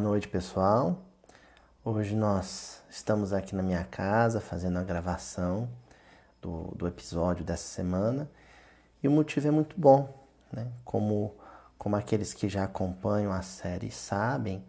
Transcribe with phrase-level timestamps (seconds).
[0.00, 0.98] Noite, pessoal.
[1.84, 5.68] Hoje nós estamos aqui na minha casa fazendo a gravação
[6.40, 8.28] do, do episódio dessa semana
[9.02, 10.68] e o motivo é muito bom, né?
[10.86, 11.34] Como,
[11.76, 14.64] como aqueles que já acompanham a série sabem,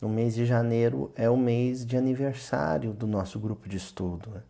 [0.00, 4.30] no mês de janeiro é o mês de aniversário do nosso grupo de estudo.
[4.30, 4.42] Né?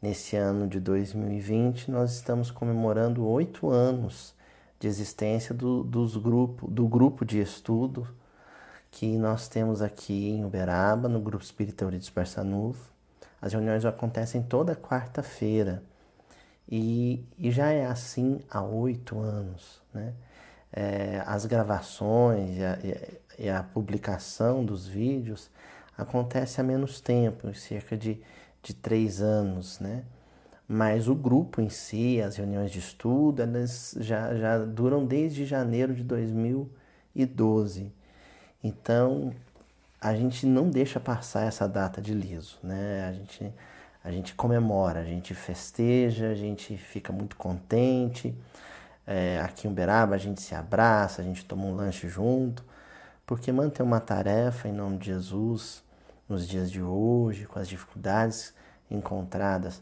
[0.00, 4.36] Nesse ano de 2020, nós estamos comemorando oito anos
[4.78, 8.06] de existência do, dos grupo, do grupo de estudo
[8.90, 12.90] que nós temos aqui em Uberaba, no Grupo Espírita Euridice Barçanufo.
[13.40, 15.82] As reuniões acontecem toda quarta-feira
[16.70, 19.80] e, e, já é assim há oito anos.
[19.94, 20.12] Né?
[20.72, 22.78] É, as gravações e a,
[23.38, 25.50] e a, publicação dos vídeos
[25.96, 28.20] acontece há menos tempo, cerca de,
[28.62, 29.80] de três anos.
[29.80, 30.04] Né?
[30.66, 35.94] Mas o grupo em si, as reuniões de estudo, elas já, já duram desde janeiro
[35.94, 37.92] de 2012.
[38.62, 39.32] Então,
[40.00, 43.06] a gente não deixa passar essa data de liso, né?
[43.08, 43.54] A gente,
[44.04, 48.34] a gente comemora, a gente festeja, a gente fica muito contente.
[49.06, 52.64] É, aqui em Uberaba a gente se abraça, a gente toma um lanche junto,
[53.26, 55.82] porque manter uma tarefa em nome de Jesus
[56.28, 58.52] nos dias de hoje, com as dificuldades
[58.90, 59.78] encontradas,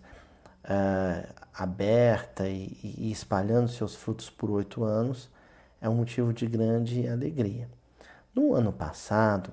[0.64, 5.28] uh, aberta e, e espalhando seus frutos por oito anos,
[5.80, 7.68] é um motivo de grande alegria.
[8.36, 9.50] No ano passado,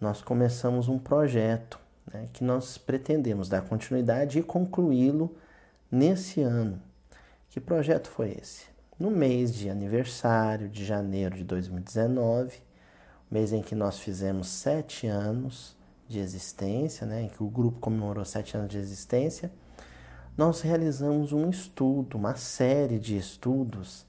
[0.00, 1.78] nós começamos um projeto
[2.12, 5.36] né, que nós pretendemos dar continuidade e concluí-lo
[5.88, 6.82] nesse ano.
[7.48, 8.64] Que projeto foi esse?
[8.98, 12.58] No mês de aniversário de janeiro de 2019,
[13.30, 15.76] mês em que nós fizemos sete anos
[16.08, 19.48] de existência, né, em que o grupo comemorou sete anos de existência,
[20.36, 24.04] nós realizamos um estudo, uma série de estudos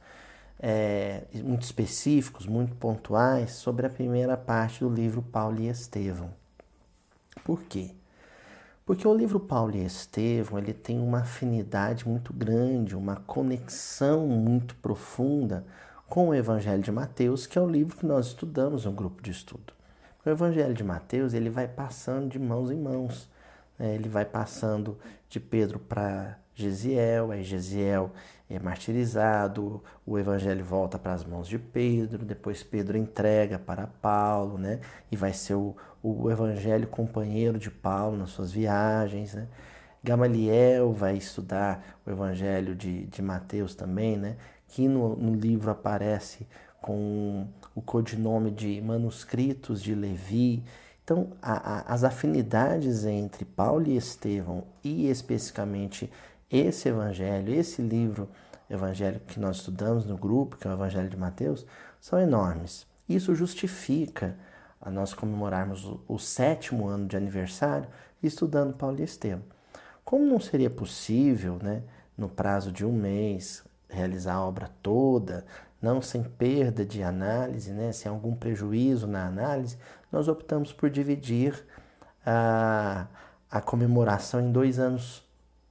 [0.60, 6.32] é, muito específicos, muito pontuais sobre a primeira parte do livro Paulo e Estevão.
[7.44, 7.92] Por quê?
[8.86, 14.76] Porque o livro Paulo e Estevão ele tem uma afinidade muito grande, uma conexão muito
[14.76, 15.66] profunda
[16.08, 19.32] com o Evangelho de Mateus, que é o livro que nós estudamos no grupo de
[19.32, 19.74] estudo.
[20.26, 23.30] O Evangelho de Mateus ele vai passando de mãos em mãos.
[23.78, 23.96] Né?
[23.96, 24.98] Ele vai passando
[25.30, 28.12] de Pedro para Gesiel, aí Gesiel
[28.50, 34.58] é martirizado, o evangelho volta para as mãos de Pedro, depois Pedro entrega para Paulo,
[34.58, 34.80] né?
[35.12, 39.48] E vai ser o, o evangelho companheiro de Paulo nas suas viagens, né?
[40.04, 44.38] Gamaliel vai estudar o evangelho de, de Mateus também, né?
[44.68, 46.48] Que no, no livro aparece
[46.80, 50.64] com o codinome de manuscritos de Levi.
[51.04, 56.12] Então, a, a, as afinidades entre Paulo e Estevão, e especificamente
[56.50, 58.30] esse evangelho, esse livro
[58.70, 61.66] evangélico que nós estudamos no grupo, que é o Evangelho de Mateus,
[62.00, 62.88] são enormes.
[63.08, 64.38] Isso justifica
[64.82, 67.88] a nós comemorarmos o, sétimo ano de aniversário
[68.22, 69.44] estudando Paulo e Estevão.
[70.04, 71.84] Como não seria possível, né,
[72.18, 75.46] no prazo de um mês, realizar a obra toda,
[75.82, 79.78] não sem perda de análise, né, sem algum prejuízo na análise,
[80.12, 81.66] nós optamos por dividir
[82.26, 83.08] a,
[83.50, 85.25] a comemoração em dois anos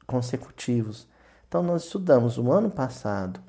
[0.06, 1.06] consecutivos.
[1.48, 3.40] Então, nós estudamos no ano passado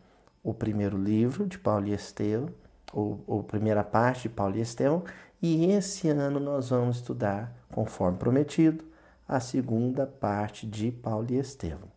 [0.44, 2.50] o primeiro livro de Paulo e Estevão,
[2.94, 5.04] ou, ou primeira parte de Paulo e Estevão,
[5.42, 8.84] e esse ano nós vamos estudar, conforme prometido,
[9.28, 11.90] a segunda parte de Paulo e Estevão.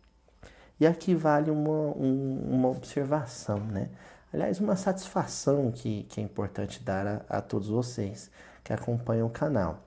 [0.79, 3.89] E aqui vale uma, um, uma observação, né?
[4.33, 8.31] Aliás, uma satisfação que, que é importante dar a, a todos vocês
[8.63, 9.83] que acompanham o canal.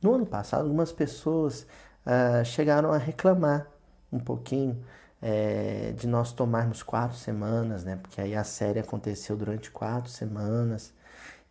[0.00, 1.66] No ano passado, algumas pessoas
[2.08, 3.68] uh, chegaram a reclamar
[4.10, 4.82] um pouquinho
[5.20, 7.96] é, de nós tomarmos quatro semanas, né?
[7.96, 10.94] Porque aí a série aconteceu durante quatro semanas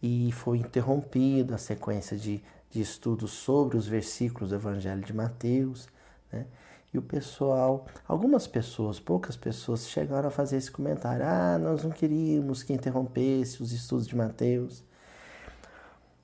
[0.02, 5.88] e foi interrompido a sequência de, de estudos sobre os versículos do Evangelho de Mateus,
[6.32, 6.46] né?
[6.94, 11.92] E o pessoal, algumas pessoas, poucas pessoas chegaram a fazer esse comentário: ah, nós não
[11.92, 14.84] queríamos que interrompesse os estudos de Mateus.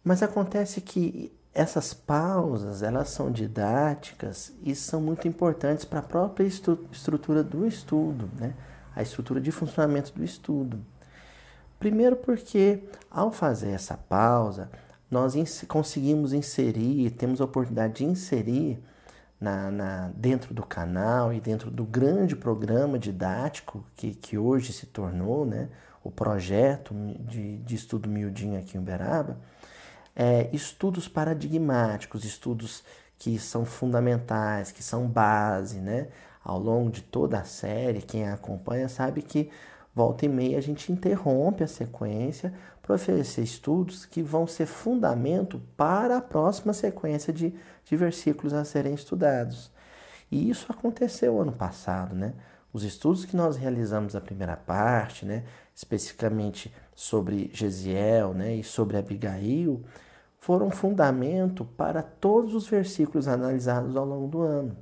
[0.03, 6.45] Mas acontece que essas pausas, elas são didáticas e são muito importantes para a própria
[6.45, 8.53] estrutura do estudo, né?
[8.95, 10.79] a estrutura de funcionamento do estudo.
[11.79, 14.69] Primeiro porque, ao fazer essa pausa,
[15.11, 18.81] nós ins conseguimos inserir, temos a oportunidade de inserir
[19.39, 24.88] na, na, dentro do canal e dentro do grande programa didático que, que hoje se
[24.88, 25.69] tornou né,
[26.03, 29.38] o projeto de, de estudo miudinho aqui em Uberaba,
[30.15, 32.83] é, estudos paradigmáticos, estudos
[33.18, 36.07] que são fundamentais, que são base, né?
[36.44, 39.50] Ao longo de toda a série, quem a acompanha sabe que
[39.95, 45.62] volta e meia a gente interrompe a sequência para oferecer estudos que vão ser fundamento
[45.77, 47.56] para a próxima sequência de,
[47.86, 49.71] de versículos a serem estudados.
[50.30, 52.33] E isso aconteceu ano passado, né?
[52.74, 55.44] Os estudos que nós realizamos a primeira parte, né,
[55.75, 59.83] especificamente sobre Gesiel né, e sobre Abigail,
[60.39, 64.77] foram fundamento para todos os versículos analisados ao longo do ano.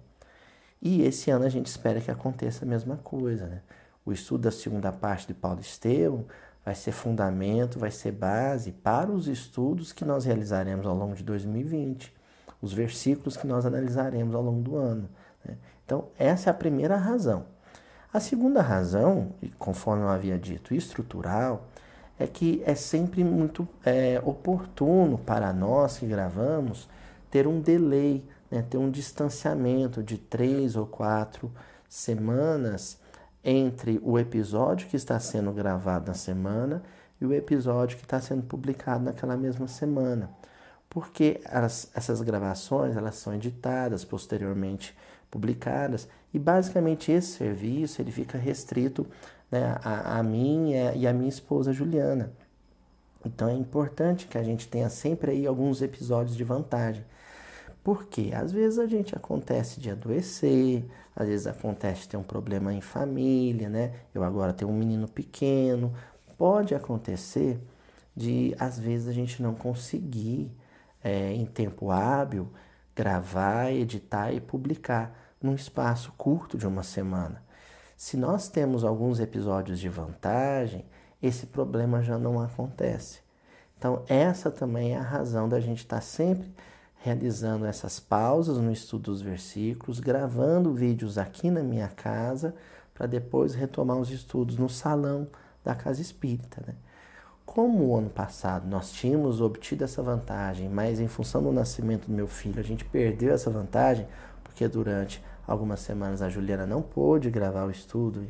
[0.81, 3.45] E esse ano a gente espera que aconteça a mesma coisa.
[3.45, 3.61] Né?
[4.03, 6.25] O estudo da segunda parte de Paulo Estevão
[6.65, 11.23] vai ser fundamento, vai ser base para os estudos que nós realizaremos ao longo de
[11.23, 12.11] 2020,
[12.61, 15.07] os versículos que nós analisaremos ao longo do ano.
[15.45, 15.57] Né?
[15.85, 17.45] Então, essa é a primeira razão.
[18.13, 21.69] A segunda razão, conforme eu havia dito, estrutural,
[22.19, 26.89] é que é sempre muito é, oportuno para nós que gravamos
[27.31, 28.21] ter um delay,
[28.51, 31.49] né, ter um distanciamento de três ou quatro
[31.87, 32.99] semanas
[33.43, 36.83] entre o episódio que está sendo gravado na semana
[37.19, 40.29] e o episódio que está sendo publicado naquela mesma semana.
[40.89, 44.93] Porque as, essas gravações elas são editadas, posteriormente
[45.31, 49.07] publicadas, e basicamente esse serviço ele fica restrito
[49.49, 52.31] né, a, a mim e a minha esposa Juliana.
[53.25, 57.03] Então é importante que a gente tenha sempre aí alguns episódios de vantagem.
[57.83, 60.85] Porque às vezes a gente acontece de adoecer,
[61.15, 63.93] às vezes acontece ter um problema em família, né?
[64.13, 65.93] Eu agora tenho um menino pequeno.
[66.37, 67.59] Pode acontecer
[68.15, 70.51] de às vezes a gente não conseguir
[71.03, 72.47] é, em tempo hábil
[72.95, 77.43] gravar, editar e publicar num espaço curto de uma semana.
[77.97, 80.85] Se nós temos alguns episódios de vantagem,
[81.21, 83.19] esse problema já não acontece.
[83.77, 86.51] Então, essa também é a razão da gente estar tá sempre
[86.97, 92.53] realizando essas pausas no estudo dos versículos, gravando vídeos aqui na minha casa,
[92.93, 95.27] para depois retomar os estudos no salão
[95.63, 96.63] da casa espírita.
[96.65, 96.75] Né?
[97.53, 102.13] Como o ano passado nós tínhamos obtido essa vantagem, mas em função do nascimento do
[102.13, 104.07] meu filho a gente perdeu essa vantagem,
[104.41, 108.25] porque durante algumas semanas a Juliana não pôde gravar o estudo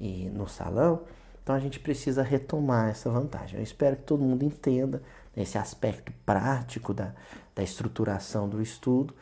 [0.00, 1.02] e, e no salão,
[1.42, 3.58] então a gente precisa retomar essa vantagem.
[3.58, 5.02] Eu espero que todo mundo entenda
[5.36, 7.12] esse aspecto prático da,
[7.54, 9.14] da estruturação do estudo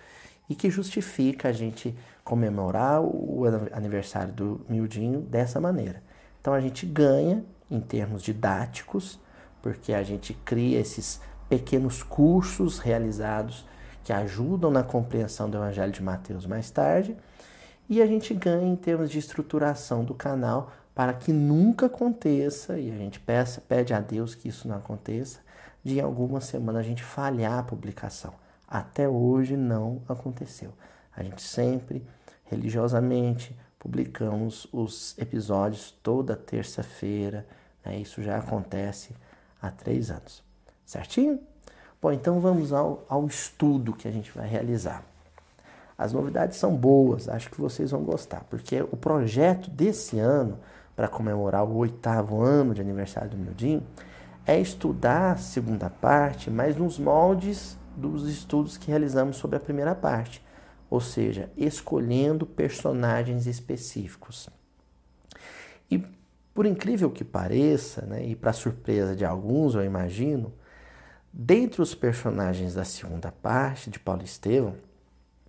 [0.48, 1.92] e que justifica a gente
[2.22, 3.42] comemorar o
[3.72, 6.00] aniversário do Mildinho dessa maneira.
[6.40, 9.18] Então a gente ganha em termos didáticos,
[9.62, 13.66] porque a gente cria esses pequenos cursos realizados
[14.04, 17.16] que ajudam na compreensão do Evangelho de Mateus mais tarde
[17.88, 22.90] e a gente ganha em termos de estruturação do canal para que nunca aconteça, e
[22.90, 25.40] a gente peça, pede a Deus que isso não aconteça,
[25.82, 28.34] de em alguma semana a gente falhar a publicação.
[28.68, 30.72] Até hoje não aconteceu.
[31.16, 32.06] A gente sempre,
[32.44, 37.46] religiosamente, publicamos os episódios toda terça-feira.
[37.84, 37.96] Né?
[37.98, 39.14] Isso já acontece
[39.60, 40.42] há três anos.
[40.84, 41.40] Certinho?
[42.00, 45.04] Bom, então vamos ao, ao estudo que a gente vai realizar.
[45.96, 50.58] As novidades são boas, acho que vocês vão gostar, porque o projeto desse ano,
[50.96, 53.82] para comemorar o oitavo ano de aniversário do Mildinho,
[54.46, 59.94] é estudar a segunda parte, mas nos moldes dos estudos que realizamos sobre a primeira
[59.94, 60.42] parte,
[60.88, 64.48] ou seja, escolhendo personagens específicos.
[65.90, 66.02] E
[66.54, 70.52] por incrível que pareça, né, e para surpresa de alguns, eu imagino,
[71.32, 74.76] dentre os personagens da segunda parte de Paulo Estevão,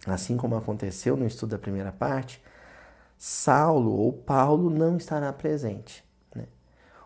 [0.06, 2.42] Assim como aconteceu no estudo da primeira parte,
[3.18, 6.04] Saulo ou Paulo não estará presente.
[6.36, 6.46] Né?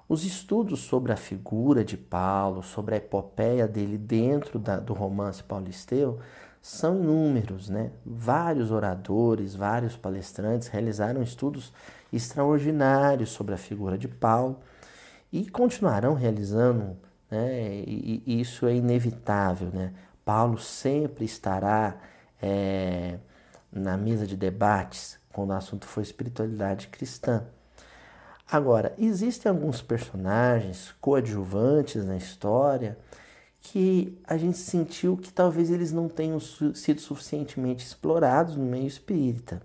[0.07, 5.43] Os estudos sobre a figura de Paulo, sobre a epopeia dele dentro da, do romance
[5.43, 6.19] paulisteu,
[6.61, 7.67] são inúmeros.
[7.67, 7.91] Né?
[8.05, 11.73] Vários oradores, vários palestrantes realizaram estudos
[12.15, 14.59] extraordinários sobre a figura de Paulo
[15.31, 16.97] e continuarão realizando,
[17.29, 17.83] né?
[17.85, 19.69] e, e isso é inevitável.
[19.73, 19.93] Né?
[20.23, 21.97] Paulo sempre estará
[22.41, 23.19] é,
[23.71, 27.45] na mesa de debates quando o assunto foi espiritualidade cristã.
[28.49, 32.97] Agora, existem alguns personagens coadjuvantes na história
[33.59, 39.61] que a gente sentiu que talvez eles não tenham sido suficientemente explorados no meio espírita.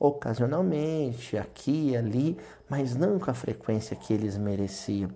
[0.00, 2.38] Ocasionalmente, aqui e ali,
[2.70, 5.10] mas não com a frequência que eles mereciam.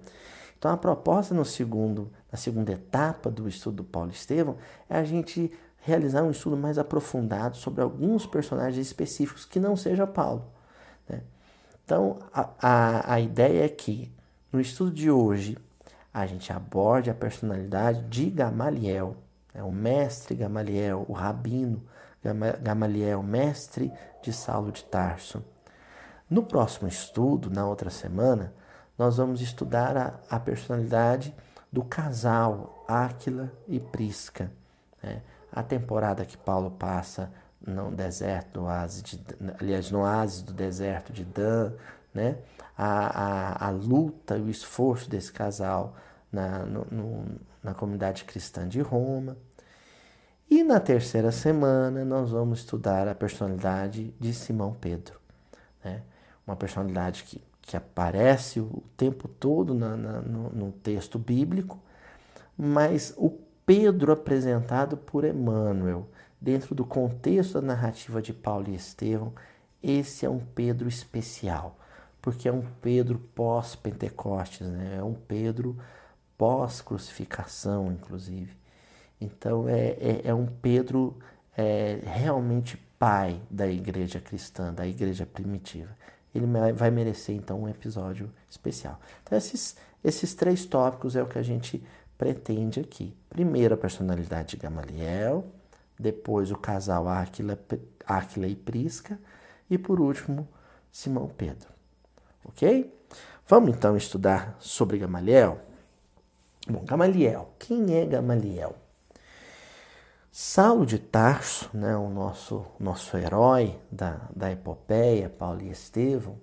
[0.58, 5.04] Então, a proposta no segundo, na segunda etapa do estudo do Paulo Estevão é a
[5.04, 10.44] gente realizar um estudo mais aprofundado sobre alguns personagens específicos que não seja Paulo.
[11.08, 11.22] Né?
[11.84, 14.12] Então, a, a, a ideia é que
[14.52, 15.58] no estudo de hoje
[16.12, 19.16] a gente aborde a personalidade de Gamaliel,
[19.52, 19.62] né?
[19.62, 21.82] o mestre Gamaliel, o rabino
[22.62, 25.44] Gamaliel, mestre de Saulo de Tarso.
[26.28, 28.52] No próximo estudo, na outra semana,
[28.96, 31.34] nós vamos estudar a, a personalidade
[31.70, 34.50] do casal Áquila e Prisca.
[35.02, 35.20] Né?
[35.52, 37.30] A temporada que Paulo passa
[37.66, 39.20] no deserto, no oásis de,
[39.60, 41.72] aliás, no oásis do deserto de Dan,
[42.12, 42.38] né?
[42.76, 45.94] a, a, a luta e o esforço desse casal
[46.30, 47.24] na, no, no,
[47.62, 49.36] na comunidade cristã de Roma.
[50.50, 55.18] E na terceira semana nós vamos estudar a personalidade de Simão Pedro.
[55.82, 56.02] Né?
[56.46, 61.78] Uma personalidade que, que aparece o tempo todo na, na, no, no texto bíblico,
[62.56, 63.30] mas o
[63.66, 66.06] Pedro apresentado por Emmanuel,
[66.40, 69.32] dentro do contexto da narrativa de Paulo e Estevão,
[69.82, 71.78] esse é um Pedro especial,
[72.20, 74.96] porque é um Pedro pós-Pentecostes, né?
[74.98, 75.76] é um Pedro
[76.36, 78.63] pós-crucificação, inclusive.
[79.24, 81.16] Então é, é, é um Pedro
[81.56, 85.90] é, realmente pai da igreja cristã, da igreja primitiva.
[86.34, 89.00] Ele vai merecer então um episódio especial.
[89.22, 91.84] Então, esses, esses três tópicos é o que a gente
[92.18, 93.16] pretende aqui.
[93.28, 95.46] Primeiro, a personalidade de Gamaliel,
[95.98, 97.58] depois, o casal Áquila,
[98.04, 99.18] Áquila e Prisca,
[99.70, 100.48] e por último,
[100.90, 101.68] Simão Pedro.
[102.44, 102.92] Ok?
[103.46, 105.60] Vamos então estudar sobre Gamaliel?
[106.66, 108.74] Bom, Gamaliel, quem é Gamaliel?
[110.36, 116.40] Saulo de Tarso, né, o nosso, nosso herói da, da epopeia, Paulo e Estevão,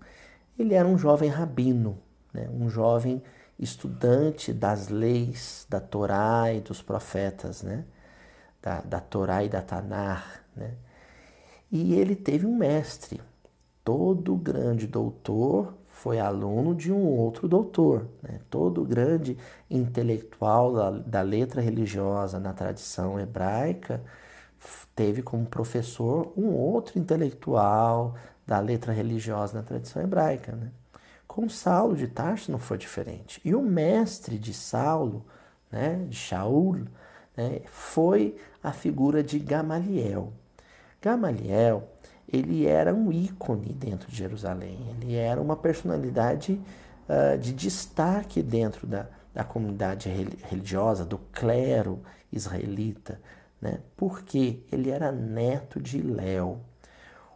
[0.57, 1.99] ele era um jovem rabino,
[2.33, 3.21] né, um jovem
[3.59, 7.83] estudante das leis da Torá e dos profetas, né,
[8.61, 10.41] da, da Torá e da Tanar.
[10.55, 10.71] Né,
[11.69, 13.19] e ele teve um mestre,
[13.83, 18.07] todo grande doutor foi aluno de um outro doutor.
[18.23, 18.39] Né?
[18.49, 19.37] Todo grande
[19.69, 24.01] intelectual da, da, letra religiosa na tradição hebraica
[24.95, 28.15] teve como professor um outro intelectual
[28.47, 30.53] da letra religiosa na tradição hebraica.
[30.53, 30.71] Né?
[31.27, 33.39] Com Saulo de Tarso não foi diferente.
[33.45, 35.23] E o mestre de Saulo,
[35.71, 36.79] né, de Shaul,
[37.37, 40.33] né, foi a figura de Gamaliel.
[40.99, 41.87] Gamaliel
[42.31, 46.59] ele era um ícone dentro de Jerusalém, ele era uma personalidade
[47.07, 53.19] uh, de destaque dentro da, da comunidade religiosa, do clero israelita,
[53.61, 53.79] né?
[53.95, 56.59] porque ele era neto de Léo.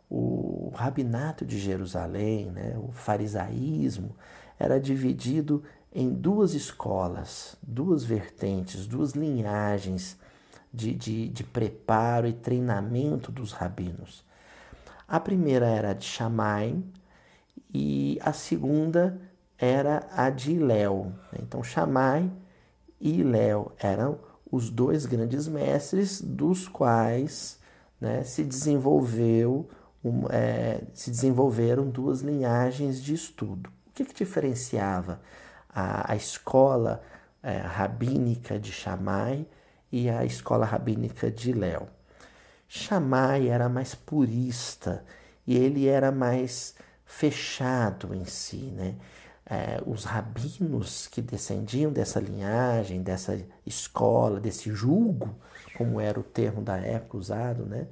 [0.09, 2.75] O rabinato de Jerusalém, né?
[2.77, 4.15] o farisaísmo,
[4.57, 10.17] era dividido em duas escolas, duas vertentes, duas linhagens
[10.73, 14.23] de, de, de preparo e treinamento dos rabinos.
[15.07, 16.83] A primeira era a de Shammai
[17.74, 19.19] e a segunda
[19.57, 21.13] era a de Léo.
[21.39, 22.31] Então, Shammai
[23.00, 24.19] e Léo eram
[24.51, 27.59] os dois grandes mestres dos quais
[28.00, 29.69] né, se desenvolveu
[30.03, 33.71] um, é, se desenvolveram duas linhagens de estudo.
[33.88, 35.19] O que, que diferenciava
[35.67, 37.01] a, a escola
[37.41, 39.47] é, rabínica de Shammai
[39.91, 41.88] e a escola rabínica de Léo?
[42.67, 45.03] Shammai era mais purista
[45.45, 48.95] e ele era mais fechado em si, né?
[49.48, 55.36] É, os rabinos que descendiam dessa linhagem, dessa escola, desse julgo,
[55.77, 57.88] como era o termo da época usado, né?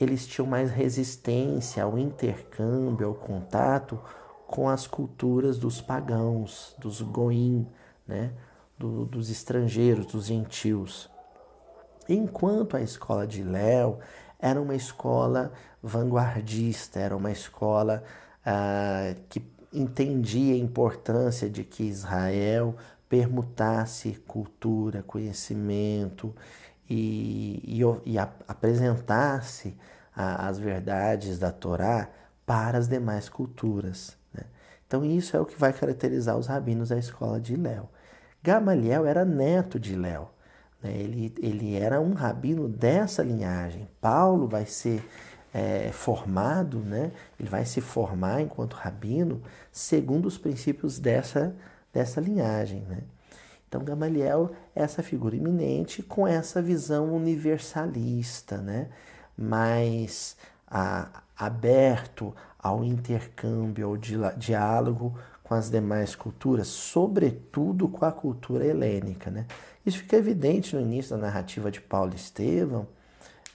[0.00, 4.00] Eles tinham mais resistência ao intercâmbio, ao contato
[4.46, 7.66] com as culturas dos pagãos, dos goim,
[8.06, 8.32] né?
[8.78, 11.10] Do, dos estrangeiros, dos gentios.
[12.08, 13.98] Enquanto a escola de Léo
[14.38, 18.02] era uma escola vanguardista, era uma escola
[18.44, 22.74] ah, que entendia a importância de que Israel
[23.08, 26.34] permutasse cultura, conhecimento
[26.88, 29.76] e, e, e a, apresentasse
[30.14, 32.08] a, as verdades da Torá
[32.46, 34.16] para as demais culturas.
[34.32, 34.44] Né?
[34.86, 37.88] Então, isso é o que vai caracterizar os rabinos da escola de Léo.
[38.42, 40.28] Gamaliel era neto de Léo.
[40.82, 40.92] Né?
[40.92, 43.88] Ele, ele era um rabino dessa linhagem.
[44.00, 45.04] Paulo vai ser
[45.52, 47.10] é, formado, né?
[47.38, 49.42] ele vai se formar enquanto rabino
[49.72, 51.54] segundo os princípios dessa,
[51.92, 52.82] dessa linhagem.
[52.88, 52.98] Né?
[53.68, 58.88] Então, Gamaliel é essa figura iminente com essa visão universalista, né?
[59.36, 63.96] mais a, aberto ao intercâmbio, ao
[64.36, 69.30] diálogo com as demais culturas, sobretudo com a cultura helênica.
[69.30, 69.46] Né?
[69.88, 72.86] Isso fica evidente no início da narrativa de Paulo e Estevão,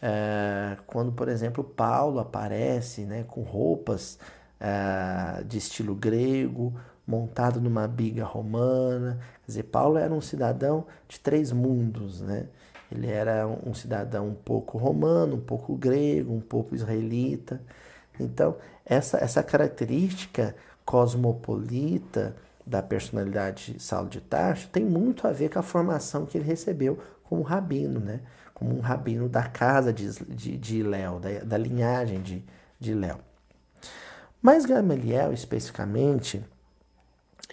[0.02, 4.18] é, quando, por exemplo, Paulo aparece né, com roupas
[4.60, 6.74] é, de estilo grego,
[7.06, 9.20] montado numa biga romana.
[9.46, 12.48] Quer dizer, Paulo era um cidadão de três mundos, né?
[12.92, 17.62] Ele era um cidadão um pouco romano, um pouco grego, um pouco israelita.
[18.20, 25.50] Então, essa, essa característica cosmopolita da personalidade de Saulo de Tarso tem muito a ver
[25.50, 28.22] com a formação que ele recebeu como rabino, né?
[28.53, 32.43] como um rabino da casa de, de, de Léo, da, da linhagem de,
[32.79, 33.20] de Léo.
[34.41, 36.43] Mas Gamaliel, especificamente,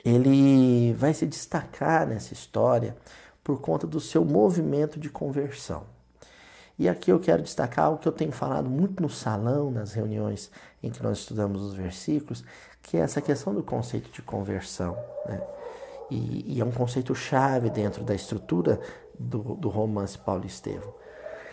[0.04, 2.96] ele vai se destacar nessa história
[3.42, 5.84] por conta do seu movimento de conversão.
[6.78, 10.50] E aqui eu quero destacar o que eu tenho falado muito no salão, nas reuniões
[10.82, 12.42] em que nós estudamos os versículos,
[12.82, 14.96] que é essa questão do conceito de conversão.
[15.26, 15.40] Né?
[16.10, 18.80] E, e, é um conceito chave dentro da estrutura
[19.18, 20.92] do, do romance Paulo Estevão.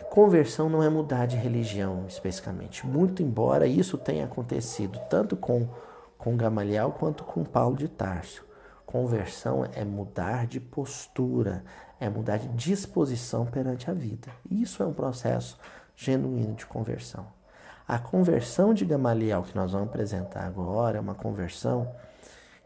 [0.10, 5.68] Conversão não é mudar de religião, especificamente, muito embora isso tenha acontecido tanto com,
[6.18, 8.44] com Gamaliel quanto com Paulo de Tarso.
[8.86, 11.64] Conversão é mudar de postura,
[12.00, 14.30] é mudar de disposição perante a vida.
[14.50, 15.60] Isso é um processo
[15.96, 17.37] genuíno de conversão.
[17.88, 21.90] A conversão de Gamaliel que nós vamos apresentar agora é uma conversão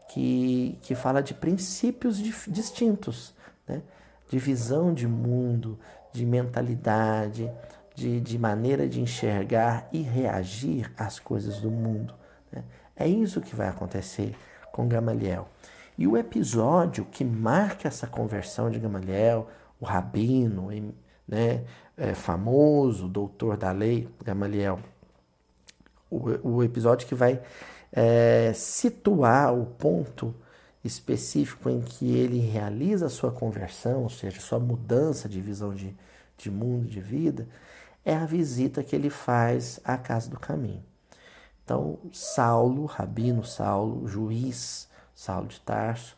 [0.08, 3.32] que, que fala de princípios distintos,
[3.68, 3.82] né?
[4.28, 5.78] de visão de mundo,
[6.12, 7.48] de mentalidade,
[7.94, 12.14] de, de maneira de enxergar e reagir às coisas do mundo.
[12.50, 12.64] Né?
[12.96, 14.34] É isso que vai acontecer
[14.72, 15.46] com Gamaliel.
[15.96, 19.48] E o episódio que marca essa conversão de Gamaliel,
[19.78, 20.68] o rabino,
[21.28, 21.64] né,
[21.96, 24.80] é, famoso, doutor da lei, Gamaliel,
[26.42, 27.40] o, episódio que vai
[27.92, 30.34] é, situar o ponto
[30.84, 35.96] específico em que ele realiza a sua conversão, ou seja, sua mudança de visão de,
[36.36, 37.48] de mundo, de vida,
[38.04, 40.82] é a visita que ele faz à casa do caminho.
[41.64, 46.16] Então, Saulo, Rabino Saulo, juiz Saulo de Tarso,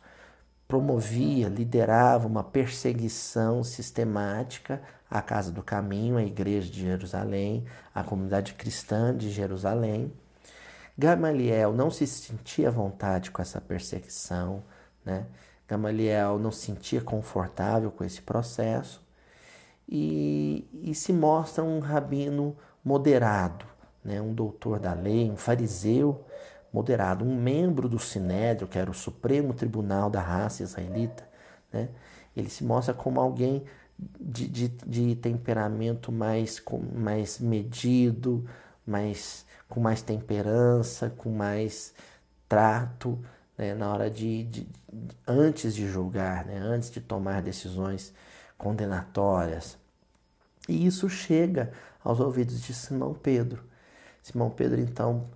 [0.67, 8.53] promovia, liderava uma perseguição sistemática à Casa do Caminho, à Igreja de Jerusalém, à comunidade
[8.53, 10.11] cristã de Jerusalém.
[10.97, 14.63] Gamaliel não se sentia à vontade com essa perseguição,
[15.03, 15.25] né?
[15.67, 19.03] Gamaliel não se sentia confortável com esse processo
[19.89, 23.65] e, e se mostra um rabino moderado,
[24.03, 24.21] né?
[24.21, 26.23] um doutor da lei, um fariseu
[26.71, 31.27] moderado, um membro do Sinédrio, que era o Supremo Tribunal da raça israelita,
[31.71, 31.89] né?
[32.35, 33.63] ele se mostra como alguém
[33.97, 36.61] de, de, de temperamento mais,
[36.93, 38.47] mais medido,
[38.85, 41.93] mais, com mais temperança, com mais
[42.47, 43.19] trato,
[43.57, 43.73] né?
[43.73, 44.67] na hora de, de,
[45.27, 46.57] antes de julgar, né?
[46.57, 48.13] antes de tomar decisões
[48.57, 49.77] condenatórias.
[50.67, 51.71] E isso chega
[52.03, 53.63] aos ouvidos de Simão Pedro.
[54.21, 55.29] Simão Pedro então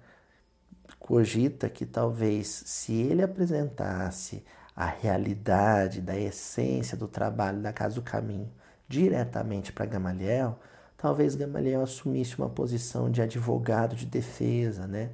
[0.99, 4.43] cogita que talvez se ele apresentasse
[4.79, 8.49] a realidade da essência do trabalho da Casa do Caminho
[8.87, 10.57] diretamente para Gamaliel,
[10.97, 15.09] talvez Gamaliel assumisse uma posição de advogado de defesa, né?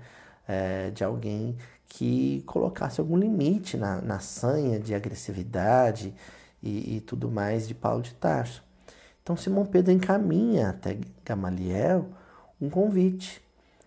[0.47, 1.57] É, de alguém
[1.89, 6.13] que colocasse algum limite na, na sanha de agressividade
[6.61, 8.63] e, e tudo mais de Paulo de Tarso.
[9.23, 12.07] Então Simão Pedro encaminha até Gamaliel
[12.61, 13.41] um convite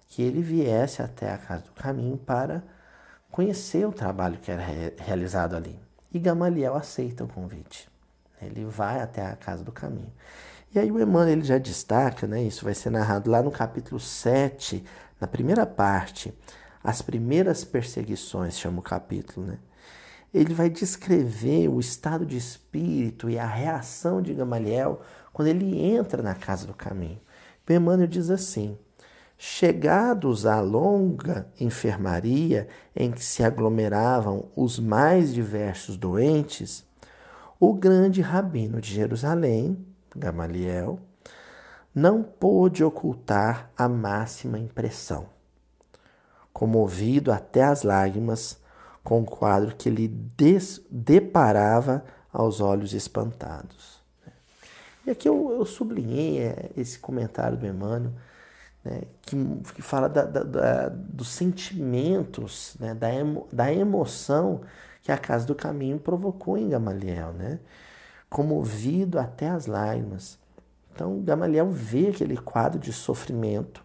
[0.09, 2.64] que ele viesse até a casa do caminho para
[3.31, 4.62] conhecer o trabalho que era
[4.99, 5.79] realizado ali.
[6.12, 7.88] E Gamaliel aceita o convite.
[8.41, 10.12] Ele vai até a casa do caminho.
[10.75, 13.99] E aí o Emmanuel ele já destaca, né, isso vai ser narrado lá no capítulo
[13.99, 14.85] 7,
[15.19, 16.33] na primeira parte,
[16.85, 19.59] as primeiras perseguições, chama o capítulo, né?
[20.33, 25.01] Ele vai descrever o estado de espírito e a reação de Gamaliel
[25.33, 27.19] quando ele entra na casa do caminho.
[27.67, 28.79] O Emmanuel diz assim:
[29.40, 36.85] Chegados à longa enfermaria em que se aglomeravam os mais diversos doentes,
[37.61, 39.79] o grande rabino de Jerusalém,
[40.14, 40.98] Gamaliel,
[41.94, 45.27] não pôde ocultar a máxima impressão.
[46.53, 48.59] Comovido até as lágrimas
[49.05, 50.09] com o quadro que lhe
[50.90, 54.03] deparava aos olhos espantados.
[55.07, 58.12] E aqui eu, eu sublinhei é, esse comentário do Emmanuel
[58.88, 59.37] né, que,
[59.74, 64.62] que, fala da, da, da, dos sentimentos, né, da, emo, da emoção
[65.03, 67.61] que a Casa do Caminho provocou em Gamaliel, né,
[68.31, 70.38] comovido até as lágrimas.
[70.94, 73.85] Então, Gamaliel vê aquele quadro de sofrimento,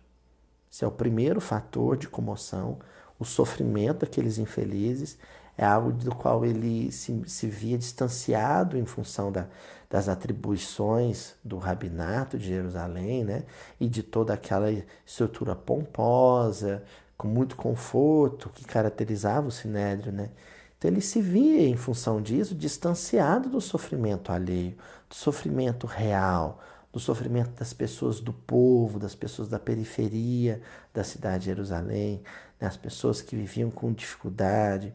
[0.71, 2.79] esse é o primeiro fator de comoção,
[3.19, 5.17] o sofrimento daqueles infelizes,
[5.57, 9.47] é algo do qual ele se, se via distanciado em função da,
[9.89, 13.43] das atribuições do rabinato de Jerusalém, né?
[13.79, 14.71] E de toda aquela
[15.05, 16.83] estrutura pomposa,
[17.17, 20.29] com muito conforto que caracterizava o sinédrio, né?
[20.77, 24.75] Então ele se via em função disso distanciado do sofrimento alheio,
[25.07, 26.59] do sofrimento real,
[26.91, 30.61] do sofrimento das pessoas do povo, das pessoas da periferia
[30.93, 32.21] da cidade de Jerusalém,
[32.59, 32.67] né?
[32.67, 34.93] as pessoas que viviam com dificuldade.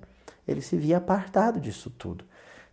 [0.48, 2.24] Ele se via apartado disso tudo.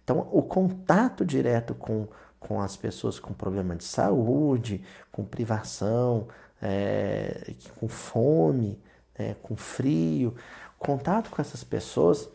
[0.03, 2.07] Então, o contato direto com,
[2.39, 6.27] com as pessoas com problema de saúde, com privação,
[6.61, 8.79] é, com fome,
[9.15, 10.35] é, com frio,
[10.77, 12.29] contato com essas pessoas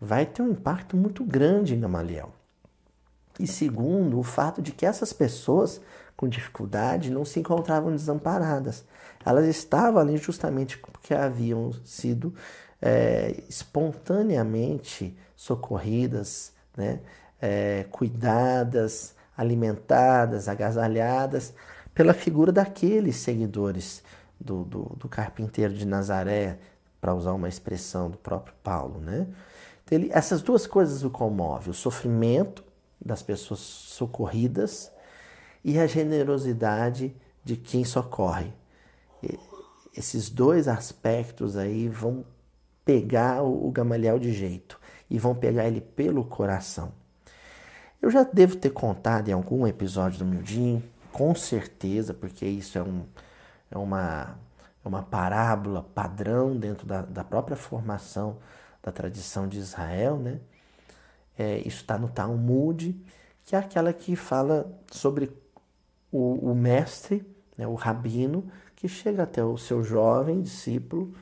[0.00, 2.32] vai ter um impacto muito grande em Gamaliel.
[3.38, 5.80] E segundo, o fato de que essas pessoas
[6.16, 8.84] com dificuldade não se encontravam desamparadas.
[9.24, 12.34] Elas estavam ali justamente porque haviam sido
[12.82, 17.00] é, espontaneamente socorridas, né?
[17.40, 21.54] É, cuidadas, alimentadas, agasalhadas
[21.94, 24.02] pela figura daqueles seguidores
[24.40, 26.58] do, do, do carpinteiro de Nazaré,
[27.00, 29.00] para usar uma expressão do próprio Paulo.
[29.00, 29.26] Né?
[29.84, 32.62] Então, ele, essas duas coisas o comovem: o sofrimento
[33.04, 34.92] das pessoas socorridas
[35.64, 37.14] e a generosidade
[37.44, 38.52] de quem socorre.
[39.96, 42.24] Esses dois aspectos aí vão
[42.84, 46.92] pegar o Gamaliel de jeito e vão pegar ele pelo coração.
[48.00, 52.82] Eu já devo ter contado em algum episódio do Mildinho, com certeza, porque isso é,
[52.82, 53.04] um,
[53.70, 54.36] é, uma,
[54.84, 58.38] é uma parábola padrão dentro da, da própria formação
[58.82, 60.40] da tradição de Israel, né?
[61.38, 63.00] É, isso está no Talmud,
[63.44, 65.30] que é aquela que fala sobre
[66.10, 67.24] o, o mestre,
[67.56, 71.14] né, o rabino, que chega até o seu jovem discípulo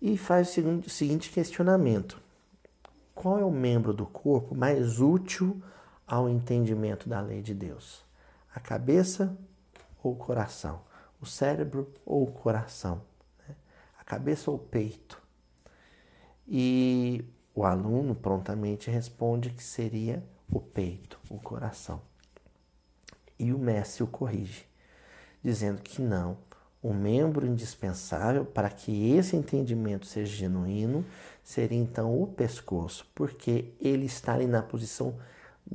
[0.00, 2.20] e faz o seguinte, questionamento:
[3.14, 5.60] qual é o membro do corpo mais útil
[6.06, 8.04] ao entendimento da lei de Deus?
[8.54, 9.36] A cabeça
[10.02, 10.80] ou o coração?
[11.20, 13.02] O cérebro ou o coração?
[13.46, 13.54] Né?
[13.98, 15.20] A cabeça ou o peito?
[16.46, 22.00] E o aluno prontamente responde que seria o peito, o coração.
[23.38, 24.64] E o mestre o corrige,
[25.42, 26.38] dizendo que não,
[26.82, 31.04] o membro indispensável para que esse entendimento seja genuíno
[31.42, 35.14] seria então o pescoço, porque ele está ali na posição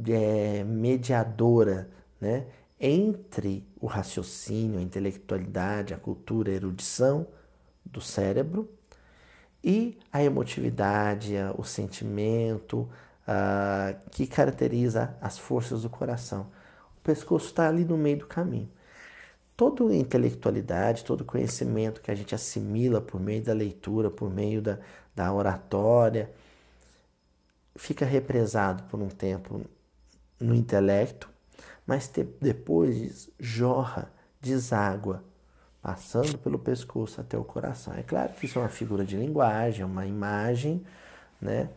[0.07, 1.89] é, mediadora
[2.21, 2.45] né,
[2.79, 7.27] entre o raciocínio, a intelectualidade, a cultura, a erudição
[7.85, 8.69] do cérebro
[9.63, 12.89] e a emotividade, o sentimento
[14.11, 16.47] que caracteriza as forças do coração.
[16.97, 18.69] O pescoço está ali no meio do caminho.
[19.71, 24.77] Toda intelectualidade, todo conhecimento que a gente assimila por meio da leitura, por meio da,
[25.15, 26.29] da oratória,
[27.75, 29.61] fica represado por um tempo
[30.39, 31.29] no intelecto,
[31.87, 35.23] mas te, depois jorra, deságua
[35.81, 37.93] passando pelo pescoço até o coração.
[37.93, 40.85] É claro que isso é uma figura de linguagem, uma imagem
[41.41, 41.69] né,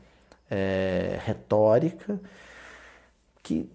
[0.51, 2.20] é, retórica
[3.42, 3.70] que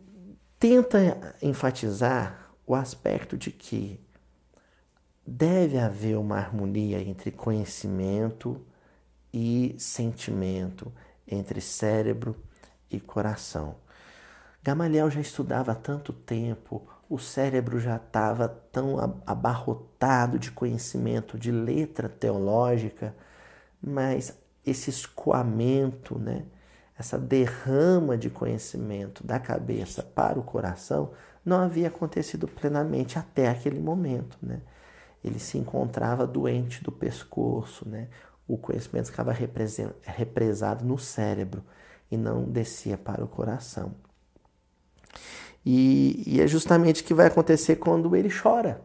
[0.59, 2.40] tenta enfatizar
[2.71, 3.99] o aspecto de que
[5.27, 8.65] deve haver uma harmonia entre conhecimento
[9.33, 10.89] e sentimento,
[11.27, 12.33] entre cérebro
[12.89, 13.75] e coração.
[14.63, 21.51] Gamaliel já estudava há tanto tempo o cérebro já estava tão abarrotado de conhecimento, de
[21.51, 23.13] letra teológica,
[23.81, 24.33] mas
[24.65, 26.45] esse escoamento, né,
[26.97, 31.11] essa derrama de conhecimento da cabeça para o coração
[31.43, 34.37] não havia acontecido plenamente até aquele momento.
[34.41, 34.61] Né?
[35.23, 38.07] Ele se encontrava doente do pescoço, né?
[38.47, 39.35] o conhecimento ficava
[40.03, 41.63] represado no cérebro
[42.11, 43.93] e não descia para o coração.
[45.65, 48.81] E, e é justamente o que vai acontecer quando ele chora.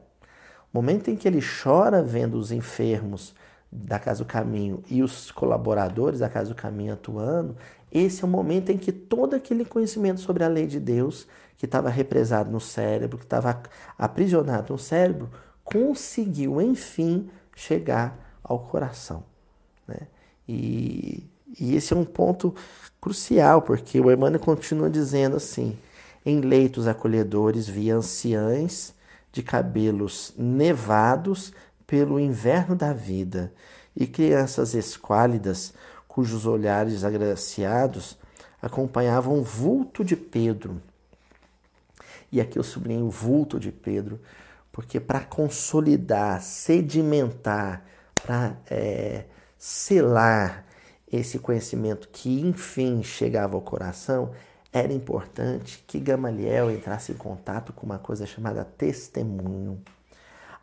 [0.73, 3.35] O momento em que ele chora vendo os enfermos
[3.73, 7.57] da Casa do Caminho e os colaboradores da Casa do Caminho atuando,
[7.91, 11.67] esse é o momento em que todo aquele conhecimento sobre a lei de Deus, que
[11.67, 13.63] estava represado no cérebro, que estava
[13.99, 15.31] aprisionado no cérebro,
[15.65, 19.25] conseguiu, enfim, chegar ao coração.
[19.89, 20.07] Né?
[20.49, 21.25] E,
[21.59, 22.55] e esse é um ponto
[23.01, 25.77] crucial, porque o Emmanuel continua dizendo assim:
[26.25, 28.95] em leitos acolhedores via anciães
[29.33, 31.53] de cabelos nevados
[31.87, 33.53] pelo inverno da vida
[33.97, 35.73] e crianças esquálidas
[36.09, 38.19] cujos olhares agraciados
[38.61, 40.81] acompanhavam o vulto de Pedro.
[42.31, 44.21] E aqui eu sublinho o vulto de Pedro,
[44.73, 47.85] porque para consolidar, sedimentar,
[48.15, 49.25] para é,
[49.57, 50.67] selar
[51.11, 54.33] esse conhecimento que enfim chegava ao coração,
[54.73, 59.81] era importante que Gamaliel entrasse em contato com uma coisa chamada testemunho.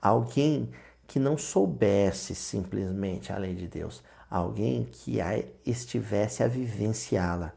[0.01, 0.69] Alguém
[1.07, 5.17] que não soubesse simplesmente a lei de Deus, alguém que
[5.65, 7.53] estivesse a vivenciá-la,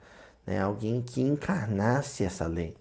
[0.46, 0.60] né?
[0.60, 2.76] alguém que encarnasse essa lei.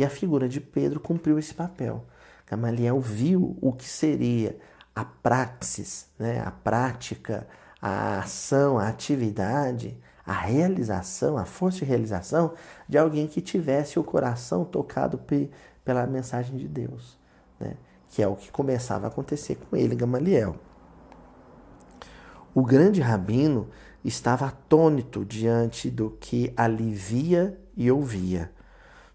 [0.00, 2.06] E a figura de Pedro cumpriu esse papel.
[2.48, 4.58] Gamaliel viu o que seria
[4.94, 6.40] a praxis, né?
[6.40, 7.46] a prática,
[7.82, 9.96] a ação, a atividade
[10.30, 12.54] a realização, a força de realização
[12.88, 15.20] de alguém que tivesse o coração tocado
[15.84, 17.18] pela mensagem de Deus,
[17.58, 17.76] né?
[18.08, 20.54] que é o que começava a acontecer com ele, Gamaliel.
[22.54, 23.68] O grande rabino
[24.04, 28.52] estava atônito diante do que ali via e ouvia.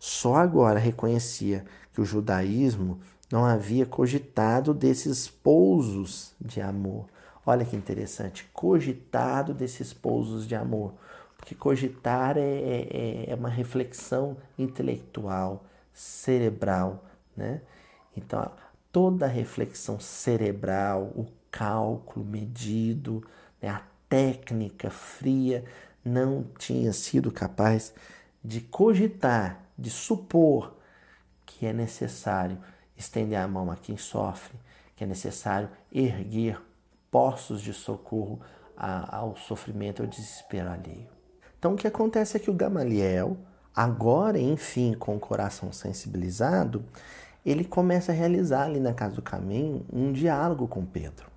[0.07, 2.99] Só agora reconhecia que o judaísmo
[3.31, 7.07] não havia cogitado desses pousos de amor.
[7.43, 10.93] Olha que interessante, cogitado desses pousos de amor.
[11.35, 17.03] Porque cogitar é, é, é uma reflexão intelectual, cerebral,
[17.35, 17.61] né?
[18.15, 18.51] Então,
[18.91, 23.25] toda a reflexão cerebral, o cálculo medido,
[23.59, 25.65] né, a técnica fria,
[26.05, 27.91] não tinha sido capaz
[28.43, 30.75] de cogitar, de supor
[31.45, 32.57] que é necessário
[32.97, 34.57] estender a mão a quem sofre,
[34.95, 36.61] que é necessário erguer
[37.11, 38.39] postos de socorro
[38.77, 41.09] ao sofrimento e ao desespero alheio.
[41.57, 43.37] Então o que acontece é que o Gamaliel,
[43.73, 46.85] agora enfim com o coração sensibilizado,
[47.45, 51.34] ele começa a realizar ali na casa do caminho um diálogo com Pedro.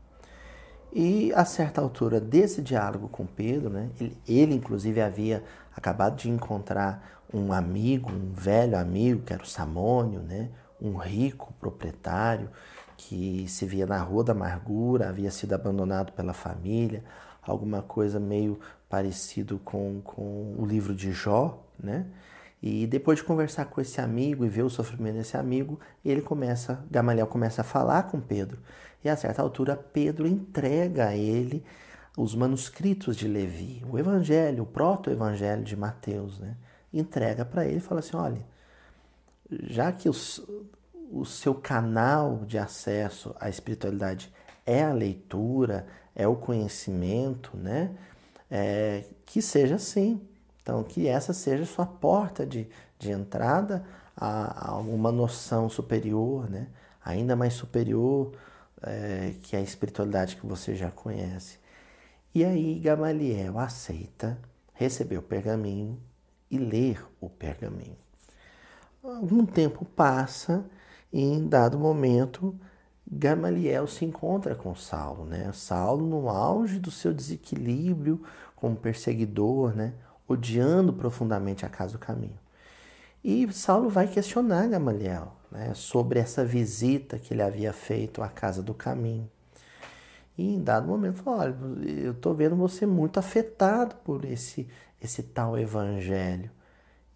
[0.93, 5.45] E a certa altura desse diálogo com Pedro, né, ele, ele inclusive havia
[5.77, 10.49] acabado de encontrar um amigo, um velho amigo, que era o Samônio, né,
[10.81, 12.51] um rico proprietário
[12.97, 17.05] que se via na rua da amargura, havia sido abandonado pela família,
[17.41, 22.07] alguma coisa meio parecido com, com o livro de Jó, né?
[22.61, 26.85] E depois de conversar com esse amigo e ver o sofrimento desse amigo, ele começa,
[26.91, 28.59] Gamaliel começa a falar com Pedro.
[29.05, 31.65] E a certa altura, Pedro entrega a ele
[32.17, 36.57] os manuscritos de Levi, o evangelho, o proto-evangelho de Mateus, né?
[36.93, 38.45] Entrega para ele e fala assim: olha,
[39.51, 40.43] já que os,
[41.13, 44.33] o seu canal de acesso à espiritualidade
[44.67, 47.95] é a leitura, é o conhecimento, né?
[48.51, 50.21] É, que seja assim.
[50.63, 53.85] Então, que essa seja sua porta de, de entrada
[54.17, 56.67] a, a uma noção superior, né?
[57.03, 58.33] ainda mais superior
[58.83, 61.59] é, que a espiritualidade que você já conhece.
[62.35, 64.39] E aí Gamaliel aceita
[64.75, 66.01] receber o pergaminho
[66.51, 67.97] e ler o pergaminho.
[69.03, 70.65] Algum tempo passa
[71.13, 72.59] e em dado momento
[73.11, 75.51] Gamaliel se encontra com Saulo, né?
[75.55, 78.23] Saulo no auge do seu desequilíbrio
[78.55, 79.95] como perseguidor, né?
[80.29, 82.39] Odiando profundamente a casa do caminho.
[83.25, 88.63] E Saulo vai questionar Gamaliel né, sobre essa visita que ele havia feito à casa
[88.63, 89.31] do caminho.
[90.37, 91.57] E em dado momento falou: olha,
[91.89, 94.69] eu estou vendo você muito afetado por esse,
[95.03, 96.51] esse tal evangelho.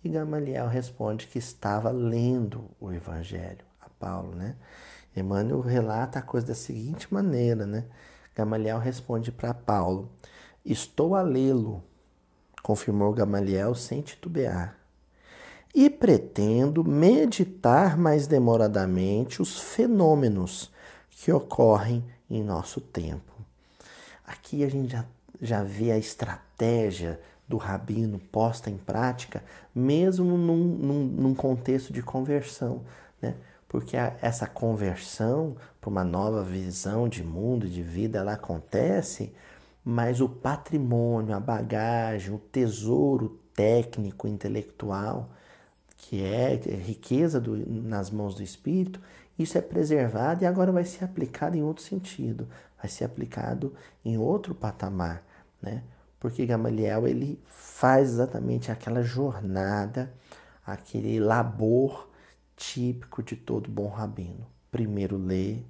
[0.03, 4.57] E Gamaliel responde que estava lendo o evangelho a Paulo, né?
[5.15, 7.85] Emmanuel relata a coisa da seguinte maneira, né?
[8.35, 10.11] Gamaliel responde para Paulo:
[10.65, 11.85] Estou a lê-lo,
[12.63, 14.82] confirmou Gamaliel sem titubear
[15.75, 20.71] e pretendo meditar mais demoradamente os fenômenos
[21.11, 23.33] que ocorrem em nosso tempo.
[24.27, 25.05] Aqui a gente já,
[25.41, 29.43] já vê a estratégia do rabino posta em prática,
[29.75, 32.83] mesmo num, num, num contexto de conversão,
[33.21, 33.35] né?
[33.69, 39.33] porque a, essa conversão para uma nova visão de mundo, de vida, ela acontece,
[39.85, 45.31] mas o patrimônio, a bagagem, o tesouro técnico, intelectual,
[46.13, 49.01] que é riqueza do, nas mãos do Espírito,
[49.39, 52.47] isso é preservado e agora vai ser aplicado em outro sentido,
[52.77, 55.25] vai ser aplicado em outro patamar,
[55.63, 55.83] né?
[56.21, 60.13] Porque Gamaliel ele faz exatamente aquela jornada,
[60.67, 62.11] aquele labor
[62.57, 64.47] típico de todo bom rabino.
[64.71, 65.61] Primeiro lê,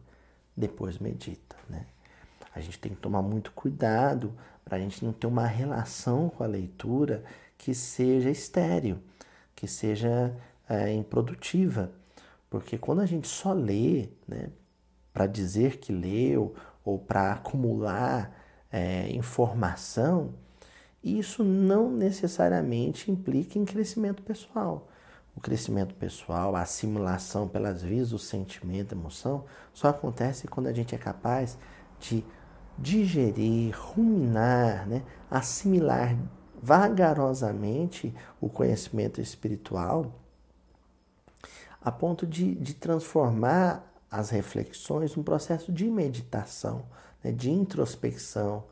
[0.57, 1.87] depois medita, né?
[2.53, 6.43] A gente tem que tomar muito cuidado para a gente não ter uma relação com
[6.43, 7.23] a leitura
[7.57, 8.99] que seja estéril
[9.63, 10.37] que seja
[10.69, 11.93] é, improdutiva.
[12.51, 14.49] Porque quando a gente só lê, né,
[15.13, 16.53] para dizer que leu
[16.85, 18.37] ou para acumular
[18.73, 20.35] é, informação,
[21.01, 24.89] isso não necessariamente implica em crescimento pessoal.
[25.37, 30.93] O crescimento pessoal, a assimilação pelas vias do sentimento, emoção, só acontece quando a gente
[30.93, 31.57] é capaz
[32.01, 32.25] de
[32.77, 36.17] digerir, ruminar, né, assimilar
[36.63, 40.13] vagarosamente o conhecimento espiritual
[41.85, 46.85] a ponto de, de transformar as reflexões num processo de meditação,
[47.25, 48.65] né, de introspecção,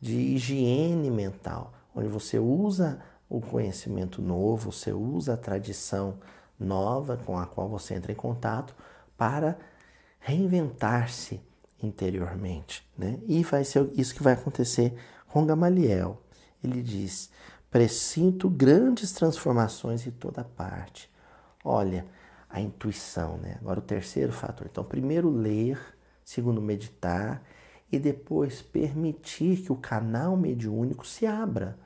[0.00, 6.18] de higiene mental, onde você usa o conhecimento novo, você usa a tradição
[6.58, 8.74] nova com a qual você entra em contato
[9.16, 9.56] para
[10.18, 11.40] reinventar-se
[11.80, 12.84] interiormente.
[12.96, 13.20] Né?
[13.28, 14.94] E vai ser isso que vai acontecer
[15.28, 16.20] com Gamaliel.
[16.62, 17.30] Ele diz:
[17.70, 21.10] Presinto grandes transformações em toda parte.
[21.64, 22.06] Olha,
[22.48, 23.58] a intuição, né?
[23.60, 24.66] Agora o terceiro fator.
[24.70, 25.78] Então, primeiro ler,
[26.24, 27.42] segundo meditar
[27.90, 31.76] e depois permitir que o canal mediúnico se abra.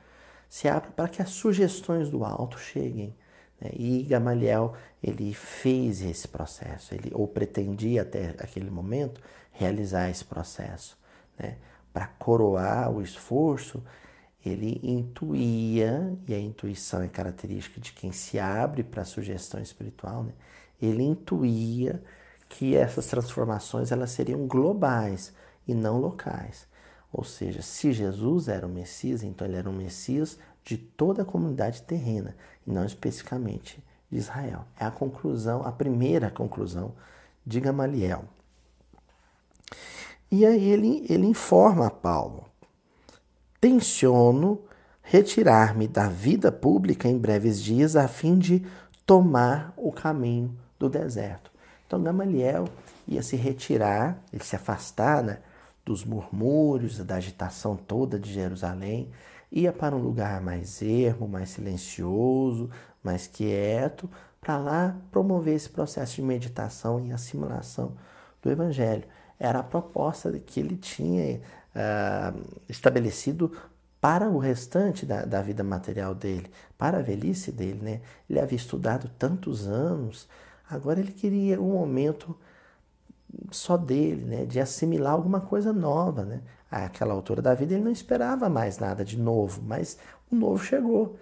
[0.48, 3.16] Se abra para que as sugestões do alto cheguem.
[3.60, 3.70] Né?
[3.74, 9.20] E Gamaliel, ele fez esse processo, ele ou pretendia até aquele momento
[9.52, 10.98] realizar esse processo.
[11.38, 11.56] Né?
[11.92, 13.82] Para coroar o esforço,
[14.44, 20.24] ele intuía, e a intuição é característica de quem se abre para a sugestão espiritual,
[20.24, 20.32] né?
[20.80, 22.02] ele intuía
[22.48, 25.32] que essas transformações elas seriam globais
[25.66, 26.66] e não locais.
[27.12, 31.24] Ou seja, se Jesus era o Messias, então ele era o Messias de toda a
[31.24, 34.64] comunidade terrena, e não especificamente de Israel.
[34.78, 36.94] É a conclusão, a primeira conclusão
[37.44, 38.24] de Gamaliel.
[40.30, 42.46] E aí ele, ele informa a Paulo:
[43.62, 44.60] tenciono
[45.00, 48.66] retirar-me da vida pública em breves dias a fim de
[49.06, 51.48] tomar o caminho do deserto.
[51.86, 52.64] Então Gamaliel
[53.06, 55.38] ia se retirar, ele se afastar né,
[55.84, 59.08] dos murmúrios, da agitação toda de Jerusalém,
[59.50, 62.68] ia para um lugar mais ermo, mais silencioso,
[63.00, 67.92] mais quieto, para lá promover esse processo de meditação e assimilação
[68.42, 69.04] do Evangelho.
[69.38, 71.40] Era a proposta que ele tinha
[71.74, 73.52] uh, estabelecido
[74.00, 77.78] para o restante da, da, vida material dele, para a velhice dele.
[77.80, 78.00] Né?
[78.28, 80.28] Ele havia estudado tantos anos,
[80.68, 82.36] agora ele queria um momento
[83.50, 84.44] só dele, né?
[84.44, 86.24] de assimilar alguma coisa nova.
[86.24, 86.40] Né?
[86.70, 89.98] Aquela altura da vida ele não esperava mais nada de novo, mas
[90.30, 91.16] o novo chegou.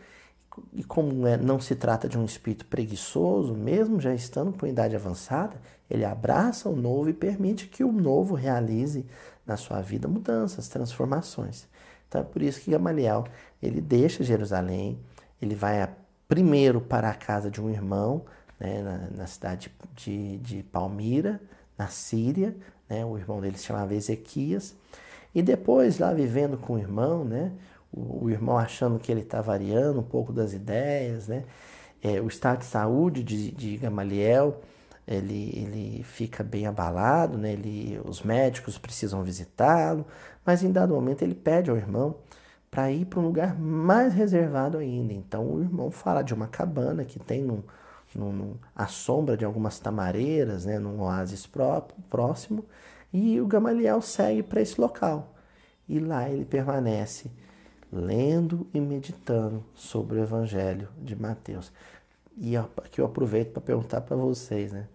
[0.72, 4.96] E como é, não se trata de um espírito preguiçoso, mesmo já estando com idade
[4.96, 9.06] avançada, ele abraça o novo e permite que o novo realize
[9.50, 11.66] na sua vida mudanças, transformações.
[12.08, 13.24] Então é por isso que Gamaliel
[13.60, 14.98] ele deixa Jerusalém,
[15.42, 15.88] ele vai a,
[16.28, 18.24] primeiro para a casa de um irmão
[18.60, 21.40] né, na, na, cidade de, de Palmira,
[21.76, 22.56] na Síria,
[22.88, 24.76] né, o irmão dele se chamava Ezequias,
[25.34, 27.50] e depois lá vivendo com o irmão, né,
[27.92, 31.44] o, o irmão achando que ele está variando um pouco das ideias, né,
[32.02, 34.60] é, o estado de saúde de, de Gamaliel
[35.10, 37.52] ele, ele fica bem abalado, né?
[37.52, 40.06] ele, os médicos precisam visitá-lo,
[40.46, 42.16] mas em dado momento ele pede ao irmão
[42.70, 45.12] para ir para um lugar mais reservado ainda.
[45.12, 47.60] Então o irmão fala de uma cabana que tem num,
[48.14, 50.78] num, à sombra de algumas tamareiras, né?
[50.78, 52.64] num oásis pró, próximo,
[53.12, 55.34] e o Gamaliel segue para esse local.
[55.88, 57.32] E lá ele permanece
[57.92, 61.72] lendo e meditando sobre o Evangelho de Mateus.
[62.36, 64.86] E aqui eu aproveito para perguntar para vocês, né?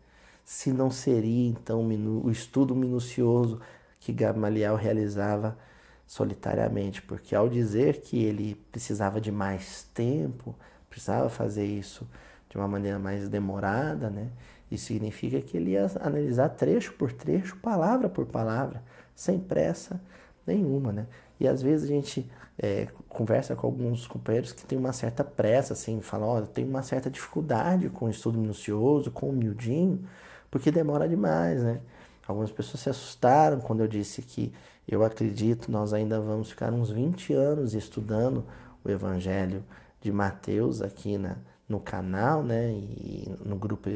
[0.45, 1.81] Se não seria então
[2.23, 3.59] o estudo minucioso
[3.99, 5.57] que Gamaliel realizava
[6.05, 10.55] solitariamente, porque ao dizer que ele precisava de mais tempo,
[10.87, 12.07] precisava fazer isso
[12.47, 14.29] de uma maneira mais demorada, né?
[14.69, 18.83] Isso significa que ele ia analisar trecho por trecho, palavra por palavra,
[19.15, 19.99] sem pressa
[20.45, 21.07] nenhuma, né?
[21.39, 25.73] E às vezes a gente é, conversa com alguns companheiros que tem uma certa pressa,
[25.73, 30.07] assim, falam, olha, tem uma certa dificuldade com o estudo minucioso, com o miudinho,
[30.55, 31.81] porque demora demais, né?
[32.25, 34.53] Algumas pessoas se assustaram quando eu disse que
[34.87, 38.45] eu acredito nós ainda vamos ficar uns 20 anos estudando
[38.81, 39.65] o Evangelho
[39.99, 41.35] de Mateus aqui na,
[41.67, 42.71] no canal, né?
[42.71, 43.89] E no grupo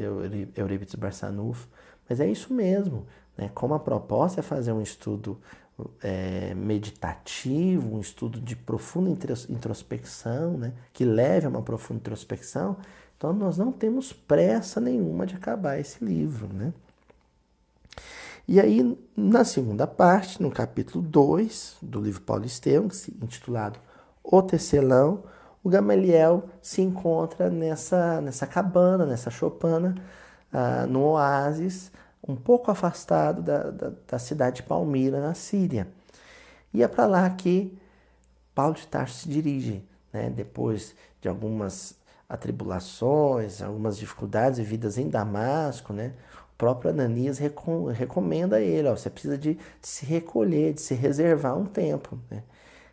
[0.53, 1.69] Eurípides Barçanufo.
[2.09, 3.49] Mas é isso mesmo, né?
[3.55, 5.39] Como a proposta é fazer um estudo
[6.03, 9.09] é, meditativo, um estudo de profunda
[9.47, 10.73] introspecção, né?
[10.91, 12.75] Que leve a uma profunda introspecção,
[13.19, 16.73] então nós não temos pressa nenhuma de acabar esse livro, né?
[18.47, 22.87] E aí, na segunda parte, no capítulo 2 do livro Paulo Estevam,
[23.21, 23.77] intitulado
[24.23, 25.25] O Tecelão,
[25.61, 29.95] o Gamaliel se encontra nessa, nessa cabana, nessa chopana,
[30.53, 31.91] uh, no oásis,
[32.25, 35.89] um pouco afastado da, da, da cidade de Palmira, na Síria.
[36.73, 37.77] E é para lá que
[38.55, 40.29] Paulo de Tarso se dirige, né?
[40.29, 41.98] depois de algumas
[42.29, 46.13] atribulações, algumas dificuldades vividas em Damasco, né?
[46.53, 51.57] O próprio Ananias recomenda a ele, ó, você precisa de, se recolher, de se reservar
[51.57, 52.43] um tempo, né?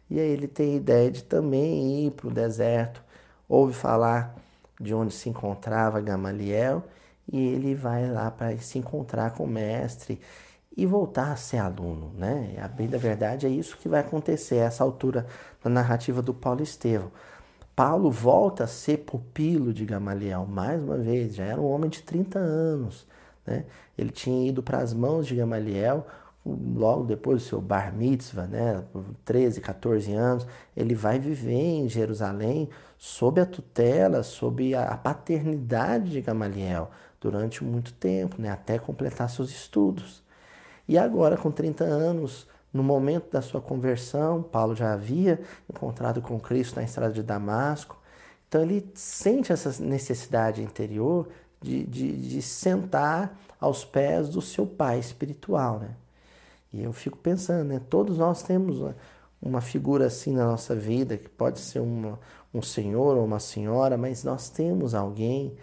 [0.09, 3.03] E aí ele tem a ideia de também ir para o deserto,
[3.49, 4.37] ouve falar
[4.81, 6.85] de onde se encontrava Gamaliel
[7.31, 10.21] e ele vai lá para se encontrar com o mestre
[10.77, 12.57] e voltar a ser aluno, né?
[12.63, 15.27] A bem da verdade é isso que vai acontecer a essa altura
[15.65, 17.11] na narrativa do Paulo Estevão.
[17.77, 22.03] Paulo volta a ser pupilo de Gamaliel mais uma vez, já era um homem de
[22.03, 23.07] 30 anos.
[23.47, 23.67] Né?
[23.97, 26.07] Ele tinha ido para as mãos de Gamaliel
[26.75, 28.85] logo depois do seu bar mitzvah, né,
[29.25, 30.47] 13, 14 anos,
[30.77, 37.93] ele vai viver em Jerusalém sob a tutela, sob a paternidade de Gamaliel durante muito
[37.93, 40.23] tempo, né, até completar seus estudos.
[40.89, 42.47] E agora, com 30 anos,
[42.77, 47.99] no momento da sua conversão, Paulo já havia encontrado com Cristo na estrada de Damasco,
[48.49, 51.29] então ele sente essa necessidade interior
[51.61, 55.91] de, de, de sentar aos pés do seu pai espiritual, né?
[56.73, 57.81] E eu fico pensando, né?
[57.89, 58.83] Todos nós temos
[59.41, 62.19] uma figura assim na nossa vida, que pode ser uma,
[62.53, 65.57] um senhor ou uma senhora, mas nós temos alguém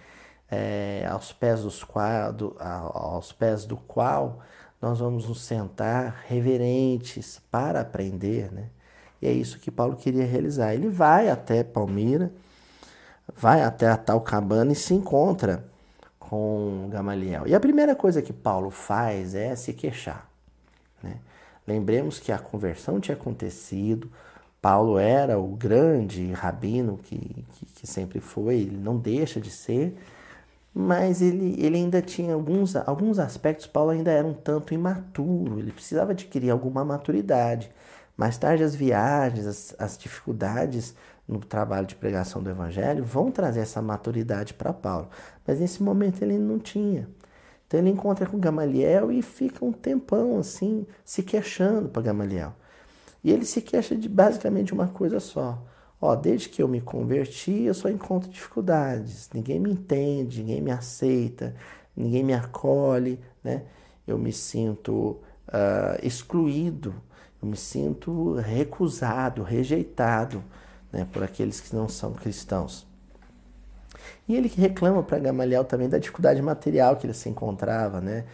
[0.49, 4.39] é, aos, pés dos qual, do, aos pés do qual
[4.83, 8.65] nós vamos nos sentar reverentes para aprender, né?
[9.21, 10.73] E é isso que Paulo queria realizar.
[10.73, 12.29] Ele vai até Palmira,
[13.33, 15.63] vai até a tal cabana e se encontra
[16.19, 17.47] com Gamaliel.
[17.47, 20.29] E a primeira coisa que Paulo faz é se queixar.
[21.01, 21.15] Né?
[21.65, 24.11] Lembremos que a conversão tinha acontecido,
[24.61, 29.97] Paulo era o grande rabino que, que, que, sempre foi, ele não deixa de ser,
[30.73, 35.71] mas ele, ele ainda tinha alguns, alguns aspectos, Paulo ainda era um tanto imaturo, ele
[35.71, 37.69] precisava adquirir alguma maturidade.
[38.17, 40.95] Mais tarde, as viagens, as, as dificuldades
[41.27, 45.09] no trabalho de pregação do Evangelho vão trazer essa maturidade para Paulo,
[45.45, 47.07] mas nesse momento ele não tinha.
[47.67, 52.53] Então ele encontra com Gamaliel e fica um tempão assim, se queixando para Gamaliel.
[53.23, 55.59] E ele se queixa de basicamente uma coisa só.
[56.05, 59.29] Ó, desde que eu me converti, eu só encontro dificuldades.
[59.33, 61.55] Ninguém me entende, ninguém me aceita,
[61.95, 63.63] ninguém me acolhe, né?
[64.05, 66.93] Eu me sinto uh, excluído,
[67.41, 70.43] eu me sinto recusado, rejeitado
[70.91, 72.85] né, por aqueles que não são cristãos.
[74.27, 78.25] E ele reclama para Gamaliel também da dificuldade material que ele se encontrava, né?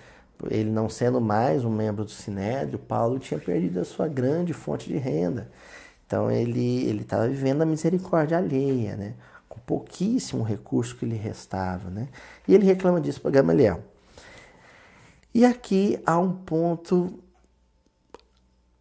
[0.49, 4.87] Ele não sendo mais um membro do Sinédrio, Paulo tinha perdido a sua grande fonte
[4.89, 5.51] de renda.
[6.09, 9.13] Então ele ele estava vivendo a misericórdia alheia, né?
[9.47, 12.07] Com pouquíssimo recurso que lhe restava, né?
[12.47, 13.83] E ele reclama disso para Gamaliel.
[15.31, 17.19] E aqui há um ponto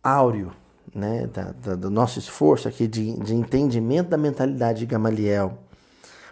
[0.03, 0.53] áureo,
[0.95, 1.27] né?
[1.27, 5.59] Da, da, do nosso esforço aqui de, de entendimento da mentalidade de Gamaliel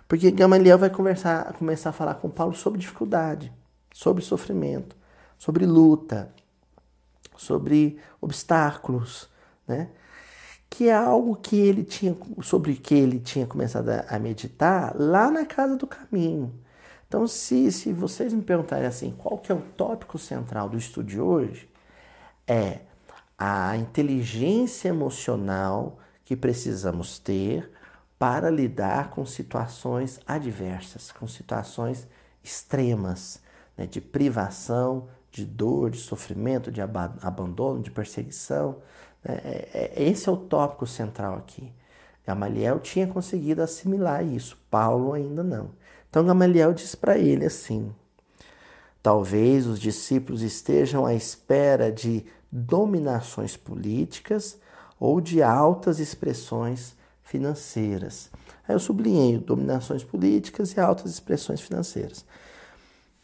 [0.09, 3.53] porque Gamaliel vai conversar, começar a falar com Paulo sobre dificuldade,
[3.92, 4.97] sobre sofrimento,
[5.36, 6.32] sobre luta,
[7.36, 9.28] sobre obstáculos,
[9.66, 9.88] né?
[10.76, 15.46] Que é algo que ele tinha, sobre que ele tinha começado a meditar lá na
[15.46, 16.52] casa do caminho.
[17.08, 21.06] Então, se, se vocês me perguntarem assim, qual que é o tópico central do estudo
[21.08, 21.66] de hoje,
[22.46, 22.80] é
[23.38, 27.72] a inteligência emocional que precisamos ter
[28.18, 32.06] para lidar com situações adversas, com situações
[32.44, 33.40] extremas,
[33.78, 38.76] né, de privação, de dor, de sofrimento, de abandono, de perseguição.
[39.26, 39.40] Né?
[39.44, 41.72] É, é, esse é o tópico central aqui.
[42.26, 45.70] Gamaliel tinha conseguido assimilar isso, Paulo ainda não.
[46.08, 47.92] Então Gamaliel diz para ele assim:
[49.02, 54.58] talvez os discípulos estejam à espera de dominações políticas
[54.98, 58.30] ou de altas expressões financeiras.
[58.66, 62.24] Aí eu sublinhei dominações políticas e altas expressões financeiras.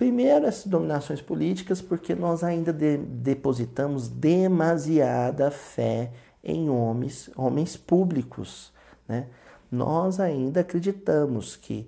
[0.03, 6.11] Primeiro, essas dominações políticas, porque nós ainda de, depositamos demasiada fé
[6.43, 8.73] em homens, homens públicos.
[9.07, 9.29] Né?
[9.71, 11.87] Nós ainda acreditamos que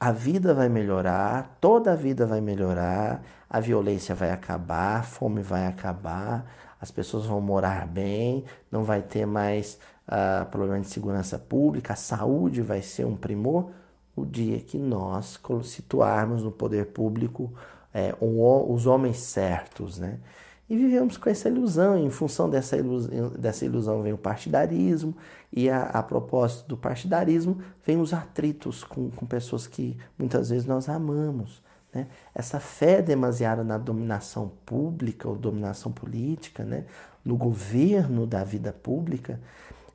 [0.00, 5.40] a vida vai melhorar, toda a vida vai melhorar, a violência vai acabar, a fome
[5.40, 9.78] vai acabar, as pessoas vão morar bem, não vai ter mais
[10.08, 13.70] uh, problema de segurança pública, a saúde vai ser um primor
[14.16, 17.52] o dia que nós situarmos no poder público
[17.92, 20.18] é, os homens certos, né?
[20.68, 25.14] E vivemos com essa ilusão, em função dessa ilusão, dessa ilusão vem o partidarismo,
[25.52, 30.66] e a, a propósito do partidarismo vem os atritos com, com pessoas que muitas vezes
[30.66, 31.62] nós amamos.
[31.94, 32.08] Né?
[32.34, 36.84] Essa fé demasiada na dominação pública ou dominação política, né?
[37.24, 39.40] no governo da vida pública,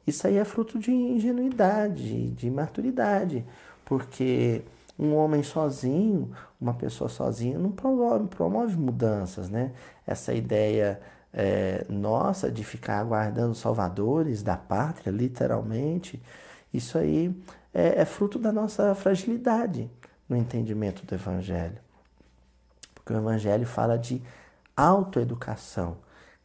[0.08, 3.46] isso aí é fruto de ingenuidade, de maturidade,
[3.92, 4.64] porque
[4.98, 6.32] um homem sozinho,
[6.62, 9.74] uma pessoa sozinha, não promove, promove mudanças, né?
[10.08, 11.02] Essa ideia
[11.34, 16.24] é, nossa de ficar aguardando salvadores da pátria, literalmente,
[16.74, 17.36] isso aí
[17.74, 19.92] é, é fruto da nossa fragilidade
[20.30, 21.80] no entendimento do Evangelho.
[22.96, 24.22] Porque o Evangelho fala de
[24.74, 25.98] autoeducação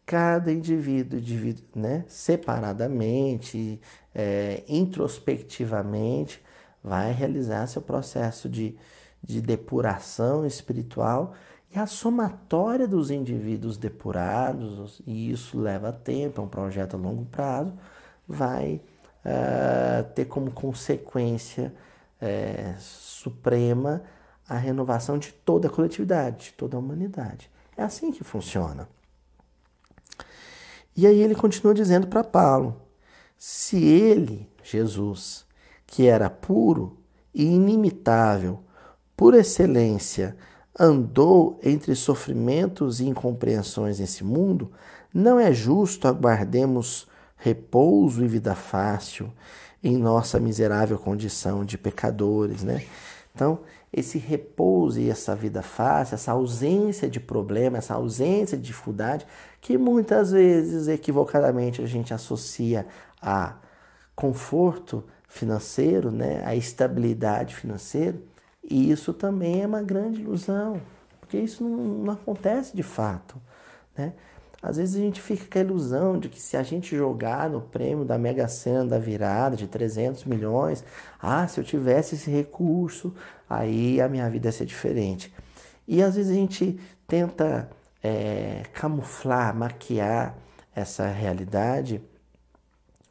[0.05, 3.81] cada indivíduo, indivíduo né, separadamente,
[4.13, 6.45] é, introspectivamente,
[6.87, 8.79] vai realizar seu processo de,
[9.21, 11.35] de depuração espiritual
[11.75, 17.25] e a somatória dos indivíduos depurados, e isso leva tempo, é um projeto a longo
[17.25, 17.73] prazo,
[18.27, 18.81] vai
[19.25, 21.75] uh, ter como consequência
[22.23, 24.03] uh, suprema
[24.49, 27.51] a renovação de toda a coletividade, de toda a humanidade.
[27.77, 28.89] É assim que funciona.
[30.97, 32.81] E aí ele continua dizendo para Paulo:
[33.37, 35.46] se ele, Jesus,
[35.87, 36.97] que era puro
[37.35, 38.61] e inimitável,
[39.17, 40.37] por excelência,
[40.79, 44.73] andou entre sofrimentos e incompreensões nesse mundo,
[45.13, 47.07] não é justo aguardemos
[47.37, 49.33] repouso e vida fácil
[49.83, 52.85] em nossa miserável condição de pecadores, né?
[53.35, 53.61] Então,
[53.93, 59.27] esse repouso e essa vida fácil, essa ausência de problema, essa ausência de dificuldade,
[59.61, 62.87] que muitas vezes equivocadamente a gente associa
[63.21, 63.57] a
[64.15, 68.17] conforto financeiro, né, a estabilidade financeira,
[68.63, 70.81] e isso também é uma grande ilusão,
[71.21, 73.37] porque isso não, não acontece de fato.
[73.97, 74.13] Né?
[74.63, 77.61] Às vezes a gente fica com a ilusão de que se a gente jogar no
[77.61, 80.85] prêmio da Mega Sena da virada de 300 milhões,
[81.21, 83.15] ah, se eu tivesse esse recurso,
[83.49, 85.33] aí a minha vida ia ser diferente.
[85.87, 87.71] E às vezes a gente tenta
[88.03, 90.37] é, camuflar, maquiar
[90.75, 92.03] essa realidade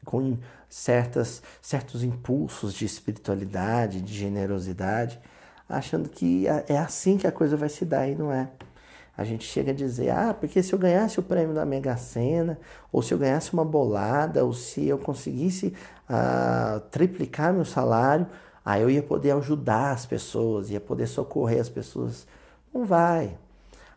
[0.04, 0.36] com
[0.76, 5.18] certas, certos impulsos de espiritualidade, de generosidade,
[5.66, 8.50] achando que é assim que a coisa vai se dar e não é.
[9.16, 12.58] A gente chega a dizer, ah, porque se eu ganhasse o prêmio da Mega Sena,
[12.92, 15.72] ou se eu ganhasse uma bolada, ou se eu conseguisse
[16.06, 18.26] ah, triplicar meu salário,
[18.62, 22.26] aí eu ia poder ajudar as pessoas, ia poder socorrer as pessoas.
[22.72, 23.38] Não vai.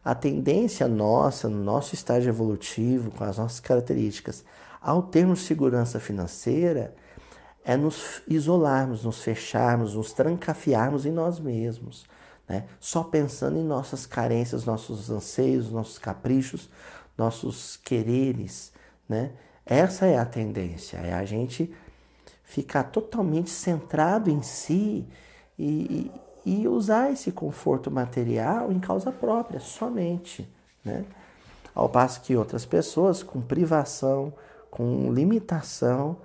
[0.03, 4.45] A tendência nossa, no nosso estágio evolutivo, com as nossas características,
[4.82, 6.95] ao termos segurança financeira,
[7.63, 12.05] é nos isolarmos, nos fecharmos, nos trancafiarmos em nós mesmos,
[12.47, 12.65] né?
[12.80, 16.69] só pensando em nossas carências, nossos anseios, nossos caprichos,
[17.17, 18.71] nossos quereres.
[19.07, 19.34] Né?
[19.65, 21.71] Essa é a tendência, é a gente
[22.43, 25.07] ficar totalmente centrado em si
[25.57, 26.11] e,
[26.45, 30.49] e, e usar esse conforto material em causa própria, somente.
[30.84, 31.05] Né?
[31.75, 34.34] Ao passo que outras pessoas, com privação,
[34.70, 36.17] com limitação,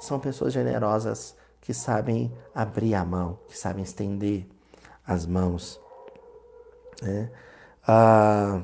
[0.00, 4.46] são pessoas generosas que sabem abrir a mão, que sabem estender
[5.06, 5.80] as mãos.
[7.02, 7.30] Né?
[7.86, 8.62] Ah,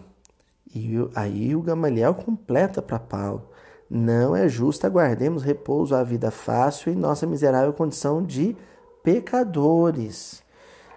[0.74, 3.48] e aí o Gamaliel completa para Paulo:
[3.88, 8.56] não é justo aguardemos repouso à vida fácil em nossa miserável condição de
[9.02, 10.42] pecadores.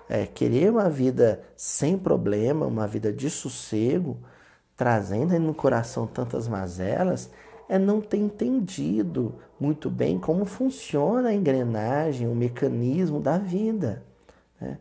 [0.09, 4.18] É, querer uma vida sem problema, uma vida de sossego,
[4.76, 7.30] trazendo no coração tantas mazelas,
[7.70, 14.03] é não ter entendido muito bem como funciona a engrenagem, o mecanismo da vida.
[14.59, 14.78] Né?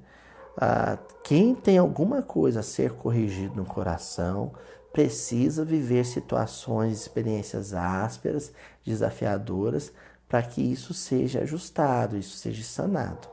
[0.56, 4.52] Ah, quem tem alguma coisa a ser corrigido no coração
[4.92, 8.52] precisa viver situações, experiências ásperas,
[8.84, 9.92] desafiadoras,
[10.28, 13.28] para que isso seja ajustado, isso seja sanado.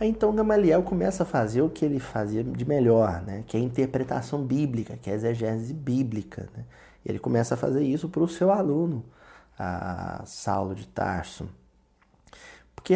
[0.00, 3.44] Aí então Gamaliel começa a fazer o que ele fazia de melhor, né?
[3.46, 6.48] que é a interpretação bíblica, que é a exegese bíblica.
[6.56, 6.64] Né?
[7.04, 9.04] Ele começa a fazer isso para o seu aluno,
[9.58, 11.48] a Saulo de Tarso.
[12.74, 12.94] Porque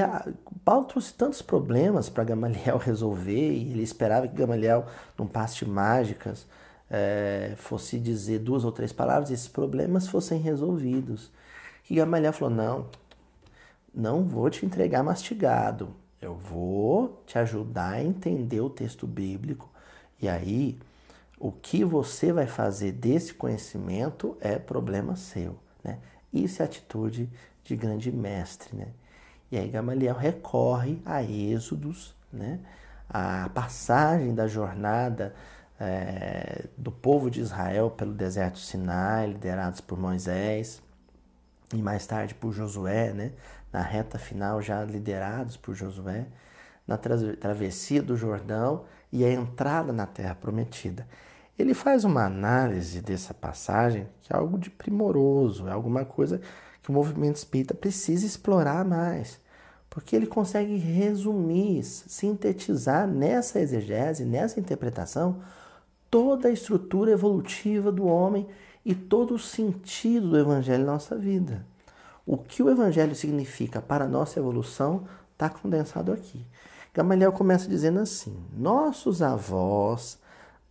[0.64, 4.86] Paulo trouxe tantos problemas para Gamaliel resolver e ele esperava que Gamaliel,
[5.18, 6.46] num passe de mágicas,
[6.88, 11.30] é, fosse dizer duas ou três palavras e esses problemas fossem resolvidos.
[11.90, 12.86] E Gamaliel falou: Não,
[13.94, 19.68] não vou te entregar mastigado, eu vou te ajudar a entender o texto bíblico
[20.20, 20.78] e aí
[21.42, 25.58] o que você vai fazer desse conhecimento é problema seu.
[25.82, 25.98] Né?
[26.32, 27.28] Isso é atitude
[27.64, 28.76] de grande mestre.
[28.76, 28.86] Né?
[29.50, 32.60] E aí Gamaliel recorre a Êxodos, né?
[33.10, 35.34] a passagem da jornada
[35.80, 40.80] é, do povo de Israel pelo deserto Sinai, liderados por Moisés,
[41.74, 43.32] e mais tarde por Josué, né?
[43.72, 46.24] na reta final já liderados por Josué,
[46.86, 51.04] na travessia do Jordão e a entrada na terra prometida.
[51.58, 56.40] Ele faz uma análise dessa passagem que é algo de primoroso, é alguma coisa
[56.82, 59.38] que o movimento espírita precisa explorar mais,
[59.88, 65.40] porque ele consegue resumir, sintetizar nessa exegese, nessa interpretação,
[66.10, 68.46] toda a estrutura evolutiva do homem
[68.84, 71.64] e todo o sentido do Evangelho na nossa vida.
[72.26, 76.44] O que o Evangelho significa para a nossa evolução está condensado aqui.
[76.94, 80.18] Gamaliel começa dizendo assim: Nossos avós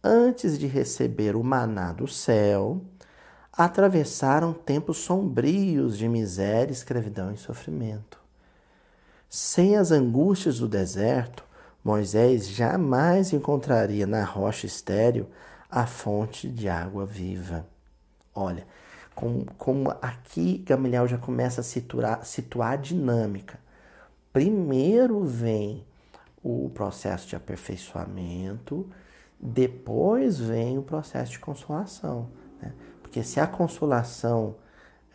[0.03, 2.81] antes de receber o maná do céu,
[3.51, 8.19] atravessaram tempos sombrios de miséria, escravidão e sofrimento.
[9.29, 11.43] Sem as angústias do deserto,
[11.83, 15.27] Moisés jamais encontraria na rocha estéril
[15.69, 17.65] a fonte de água viva.
[18.35, 18.67] Olha,
[19.15, 23.59] como, como aqui Gamaliel já começa a situar, situar a dinâmica.
[24.33, 25.85] Primeiro vem
[26.43, 28.89] o processo de aperfeiçoamento,
[29.41, 32.29] depois vem o processo de consolação.
[32.61, 32.73] Né?
[33.01, 34.55] Porque se a consolação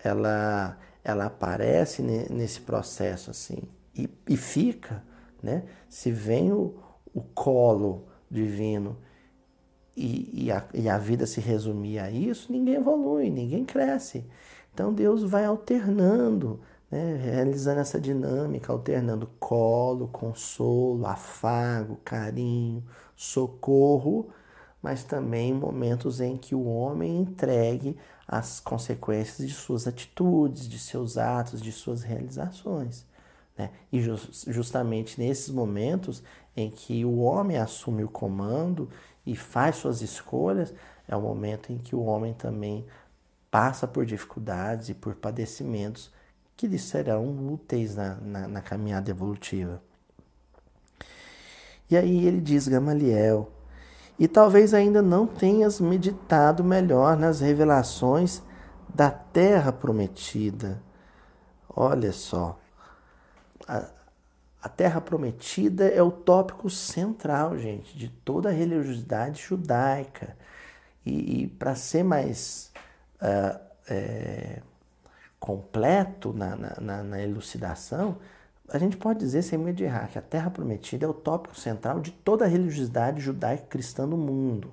[0.03, 3.63] ela, ela aparece nesse processo assim
[3.95, 5.05] e, e fica,
[5.43, 5.65] né?
[5.89, 6.75] se vem o,
[7.15, 8.97] o colo divino
[9.97, 14.27] e, e, a, e a vida se resumir a isso, ninguém evolui, ninguém cresce.
[14.75, 16.61] Então Deus vai alternando,
[16.91, 17.17] né?
[17.17, 22.85] realizando essa dinâmica, alternando colo, consolo, afago, carinho,
[23.15, 24.29] socorro,
[24.83, 31.17] mas também momentos em que o homem entregue as consequências de suas atitudes, de seus
[31.17, 33.05] atos, de suas realizações.
[33.57, 33.71] Né?
[33.91, 36.23] E just, justamente nesses momentos
[36.57, 38.89] em que o homem assume o comando
[39.25, 40.75] e faz suas escolhas,
[41.09, 42.87] é o momento em que o homem também
[43.51, 46.11] passa por dificuldades e por padecimentos
[46.57, 49.83] que lhe serão úteis na, na, na caminhada evolutiva.
[51.91, 53.53] E aí ele diz, Gamaliel,
[54.19, 58.43] e talvez ainda não tenhas meditado melhor nas revelações
[58.93, 60.83] da terra prometida.
[61.69, 62.59] Olha só,
[63.69, 63.87] a,
[64.63, 70.37] a terra prometida é o tópico central, gente, de toda a religiosidade judaica.
[71.05, 72.73] E, e para ser mais
[73.21, 74.61] uh, é,
[75.47, 78.17] completo na, na, na elucidação,
[78.69, 81.57] a gente pode dizer, sem medo de errar, que a Terra Prometida é o tópico
[81.57, 84.73] central de toda a religiosidade judaica cristã no mundo.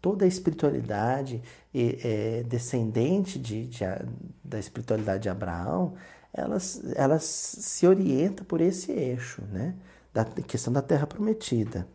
[0.00, 1.42] Toda a espiritualidade
[1.74, 3.84] é, descendente de, de,
[4.42, 5.92] da espiritualidade de Abraão,
[6.32, 9.74] elas se orienta por esse eixo, né?
[10.12, 11.86] Da questão da Terra Prometida.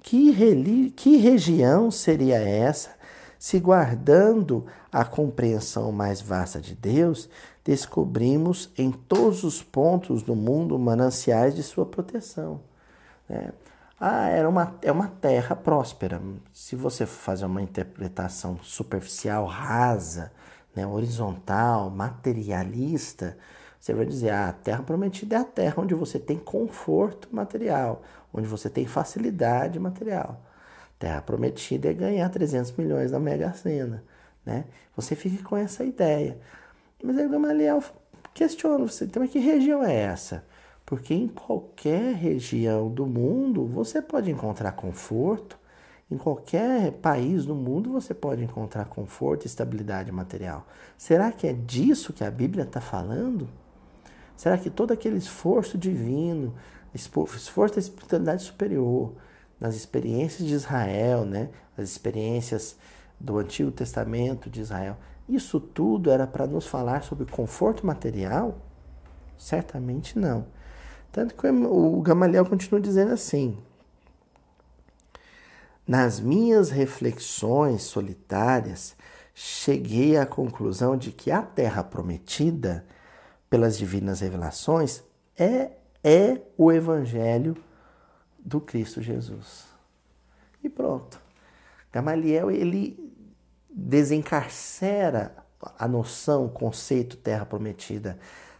[0.00, 2.90] Que, que região seria essa
[3.42, 7.28] se guardando a compreensão mais vasta de Deus,
[7.64, 12.60] descobrimos em todos os pontos do mundo mananciais de sua proteção.
[13.28, 13.50] Né?
[13.98, 16.22] Ah, era uma, é uma terra próspera.
[16.52, 20.30] Se você fazer uma interpretação superficial, rasa,
[20.72, 23.36] né, horizontal, materialista,
[23.80, 28.02] você vai dizer: ah, a terra prometida é a terra onde você tem conforto material,
[28.32, 30.40] onde você tem facilidade material.
[31.02, 34.04] Terra prometida é ganhar 300 milhões na Mega Sena.
[34.46, 34.66] Né?
[34.94, 36.38] Você fica com essa ideia.
[37.02, 37.82] Mas aí Gamaliel
[38.32, 40.44] questiona você, então que região é essa?
[40.86, 45.58] Porque em qualquer região do mundo você pode encontrar conforto,
[46.08, 50.68] em qualquer país do mundo você pode encontrar conforto e estabilidade material.
[50.96, 53.48] Será que é disso que a Bíblia está falando?
[54.36, 56.54] Será que todo aquele esforço divino,
[56.94, 59.12] esforço da espiritualidade superior,
[59.62, 61.48] nas experiências de Israel, né?
[61.78, 62.74] as experiências
[63.20, 64.96] do Antigo Testamento de Israel,
[65.28, 68.58] isso tudo era para nos falar sobre conforto material?
[69.38, 70.46] Certamente não.
[71.12, 73.56] Tanto que o Gamaliel continua dizendo assim:
[75.86, 78.96] Nas minhas reflexões solitárias,
[79.32, 82.84] cheguei à conclusão de que a terra prometida
[83.48, 85.04] pelas divinas revelações
[85.38, 85.70] é,
[86.02, 87.56] é o evangelho
[88.44, 89.66] do Cristo Jesus.
[90.62, 91.20] E pronto.
[91.92, 92.98] Gamaliel, ele
[93.70, 95.34] desencarcera
[95.78, 98.18] a noção, o conceito terra prometida,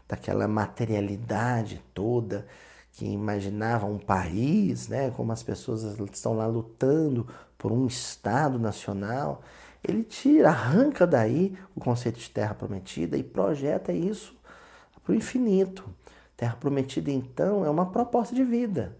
[0.08, 2.46] daquela materialidade toda
[2.92, 7.26] que imaginava um país, né, como as pessoas estão lá lutando
[7.56, 9.42] por um Estado nacional.
[9.82, 14.36] Ele tira, arranca daí o conceito de terra prometida e projeta isso
[15.02, 15.88] para o infinito.
[16.36, 18.96] Terra prometida, então, é uma proposta de vida.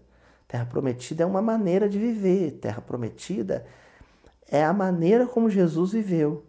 [0.53, 2.51] Terra prometida é uma maneira de viver.
[2.61, 3.65] Terra prometida
[4.47, 6.45] é a maneira como Jesus viveu.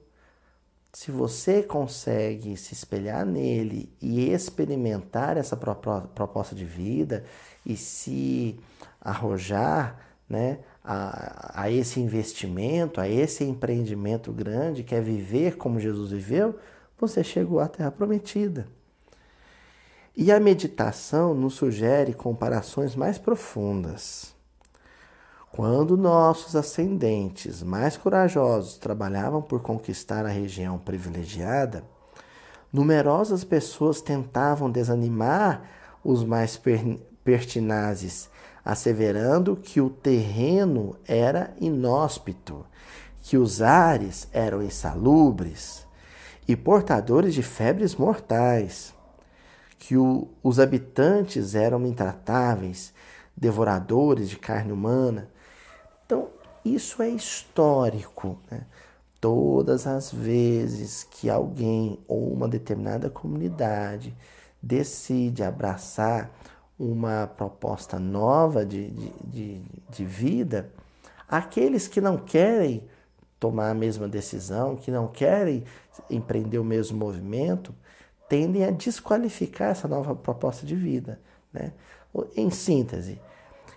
[0.93, 7.25] Se você consegue se espelhar nele e experimentar essa proposta de vida
[7.65, 8.61] e se
[9.01, 9.99] arrojar
[10.29, 16.59] né, a, a esse investimento, a esse empreendimento grande que é viver como Jesus viveu,
[16.99, 18.69] você chegou à Terra Prometida.
[20.17, 24.33] E a meditação nos sugere comparações mais profundas.
[25.51, 31.85] Quando nossos ascendentes mais corajosos trabalhavam por conquistar a região privilegiada,
[32.73, 35.69] numerosas pessoas tentavam desanimar
[36.05, 36.61] os mais
[37.25, 38.31] pertinazes,
[38.65, 42.65] asseverando que o terreno era inóspito,
[43.21, 45.85] que os ares eram insalubres
[46.47, 48.94] e portadores de febres mortais,
[49.87, 52.95] que o, os habitantes eram intratáveis
[53.37, 55.29] devoradores de carne humana.
[56.07, 56.29] Então,
[56.65, 58.39] isso é histórico.
[58.51, 58.63] Né?
[59.21, 64.17] Todas as vezes que alguém ou uma determinada comunidade
[64.63, 66.31] decide abraçar
[66.79, 70.71] uma proposta nova de, de, de, de vida,
[71.29, 72.85] aqueles que não querem
[73.39, 75.63] tomar a mesma decisão, que não querem
[76.09, 77.75] empreender o mesmo movimento,
[78.35, 81.21] tendem a desqualificar essa nova proposta de vida.
[81.53, 81.73] Né?
[82.35, 83.21] Em síntese,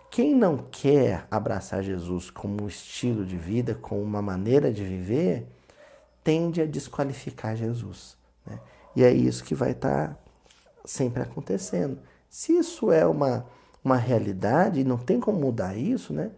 [0.09, 5.45] quem não quer abraçar Jesus como um estilo de vida, como uma maneira de viver,
[6.23, 8.17] tende a desqualificar Jesus.
[8.47, 8.59] Né?
[8.95, 10.17] E é isso que vai estar tá
[10.83, 11.99] sempre acontecendo.
[12.27, 13.45] Se isso é uma,
[13.83, 16.31] uma realidade não tem como mudar isso, né?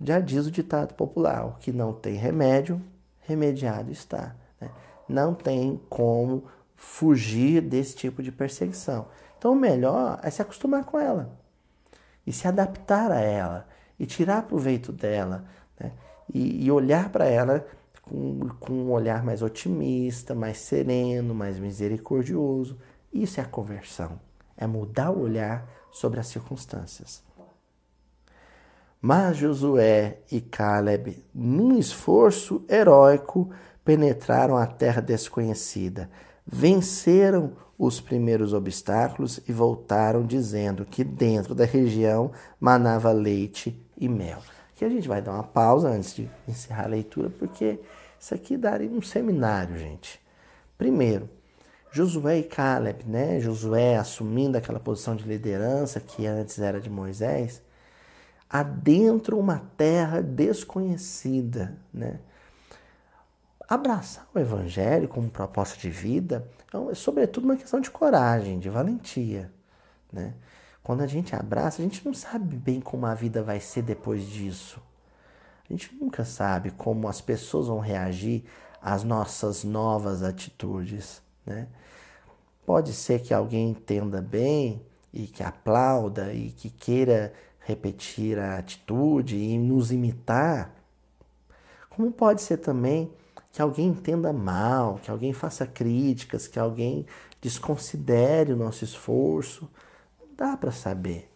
[0.00, 2.80] já diz o ditado popular: o que não tem remédio,
[3.20, 4.34] remediado está.
[4.58, 4.70] Né?
[5.06, 6.44] Não tem como
[6.80, 9.06] fugir desse tipo de perseguição.
[9.38, 11.38] Então, o melhor é se acostumar com ela
[12.26, 13.68] e se adaptar a ela
[13.98, 15.44] e tirar proveito dela
[15.78, 15.92] né?
[16.32, 17.66] e, e, olhar para ela
[18.00, 22.78] com, com um olhar mais otimista, mais sereno, mais misericordioso.
[23.12, 24.18] Isso é a conversão,
[24.56, 27.22] é mudar o olhar sobre as circunstâncias.
[29.02, 33.50] Mas Josué e Caleb, num esforço heróico,
[33.84, 36.08] penetraram a terra desconhecida
[36.50, 44.38] venceram os primeiros obstáculos e voltaram dizendo que dentro da região manava leite e mel.
[44.74, 47.78] Aqui a gente vai dar uma pausa antes de encerrar a leitura, porque
[48.18, 50.20] isso aqui daria um seminário, gente.
[50.76, 51.28] Primeiro,
[51.92, 53.40] Josué e Caleb, né?
[53.40, 57.62] Josué assumindo aquela posição de liderança que antes era de Moisés,
[58.48, 62.20] adentro uma terra desconhecida, né?
[63.70, 66.50] Abraçar o evangelho como proposta de vida
[66.90, 69.52] é, sobretudo, uma questão de coragem, de valentia.
[70.12, 70.34] Né?
[70.82, 74.24] Quando a gente abraça, a gente não sabe bem como a vida vai ser depois
[74.24, 74.80] disso.
[75.68, 78.44] A gente nunca sabe como as pessoas vão reagir
[78.80, 81.22] às nossas novas atitudes.
[81.44, 81.68] Né?
[82.64, 89.36] Pode ser que alguém entenda bem e que aplauda e que queira repetir a atitude
[89.36, 90.74] e nos imitar.
[91.88, 93.12] Como pode ser também
[93.52, 97.06] que alguém entenda mal, que alguém faça críticas, que alguém
[97.40, 99.68] desconsidere o nosso esforço.
[100.20, 101.30] Não dá para saber.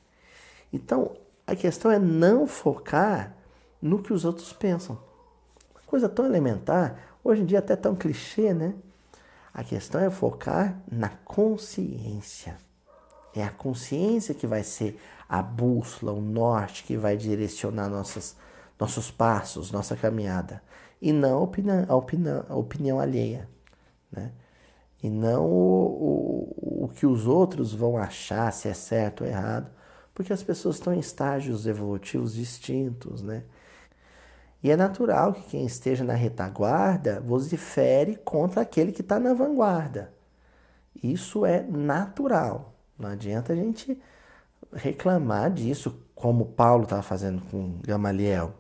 [0.73, 3.35] Então, a questão é não focar
[3.83, 4.99] no que os outros pensam.
[5.75, 8.75] Uma coisa tão elementar, hoje em dia até tão clichê, né?
[9.53, 12.57] A questão é focar na consciência.
[13.35, 18.37] É a consciência que vai ser a bússola, o norte que vai direcionar nossas,
[18.79, 20.63] nossos passos, nossa caminhada
[21.05, 23.47] e não a opinião, a opinião, a opinião alheia.
[24.11, 24.33] Né?
[25.03, 29.71] E não o, o, o que os outros vão achar se é certo ou errado,
[30.15, 33.21] porque as pessoas estão em estágios evolutivos distintos.
[33.21, 33.43] Né?
[34.63, 40.11] E é natural que quem esteja na retaguarda vocifere contra aquele que está na vanguarda.
[41.03, 42.73] Isso é natural.
[42.99, 44.01] Não adianta a gente
[44.73, 48.55] reclamar disso, como Paulo estava fazendo com Gamaliel.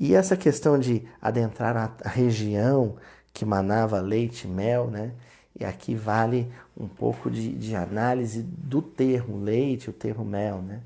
[0.00, 2.94] E essa questão de adentrar a região
[3.32, 5.10] que manava leite e mel, né?
[5.58, 10.82] E aqui vale um pouco de, de análise do termo leite, o termo mel, né?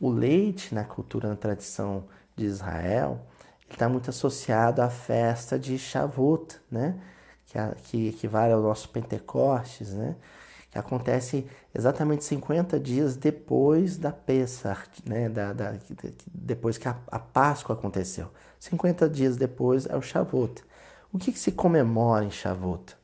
[0.00, 2.04] O leite na cultura, na tradição
[2.34, 3.20] de Israel,
[3.70, 6.94] está muito associado à festa de Shavuot, né?
[7.44, 10.16] Que, que equivale ao nosso Pentecostes, né?
[10.74, 15.28] Que acontece exatamente 50 dias depois da Pessah, né?
[15.28, 15.74] Da, da,
[16.34, 18.28] depois que a, a, Páscoa aconteceu.
[18.58, 20.64] 50 dias depois é o Shavuot.
[21.12, 22.96] O que, que se comemora em Shavuot?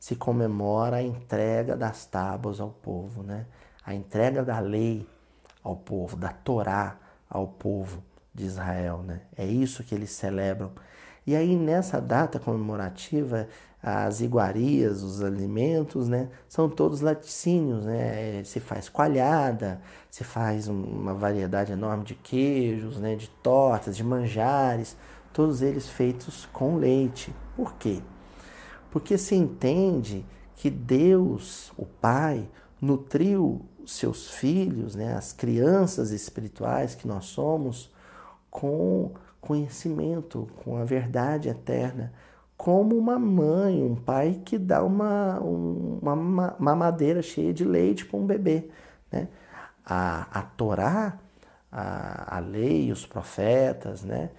[0.00, 3.44] Se comemora a entrega das tábuas ao povo, né?
[3.84, 5.06] a entrega da lei
[5.62, 6.96] ao povo, da Torá
[7.28, 8.02] ao povo
[8.34, 9.02] de Israel.
[9.06, 9.20] Né?
[9.36, 10.72] É isso que eles celebram.
[11.26, 13.46] E aí, nessa data comemorativa,
[13.82, 18.42] as iguarias, os alimentos, né, são todos laticínios, né?
[18.44, 24.96] Se faz coalhada, se faz uma variedade enorme de queijos, né, de tortas, de manjares,
[25.32, 27.32] todos eles feitos com leite.
[27.56, 28.02] Por quê?
[28.90, 30.26] Porque se entende
[30.56, 32.48] que Deus, o Pai,
[32.80, 37.92] nutriu seus filhos, né, as crianças espirituais que nós somos,
[38.50, 42.12] com conhecimento, com a verdade eterna
[42.58, 48.26] como uma mãe, um pai que dá uma, uma mamadeira cheia de leite para um
[48.26, 48.68] bebê.
[49.12, 49.28] Né?
[49.86, 51.16] A, a Torá,
[51.70, 54.30] a, a lei, os profetas, né?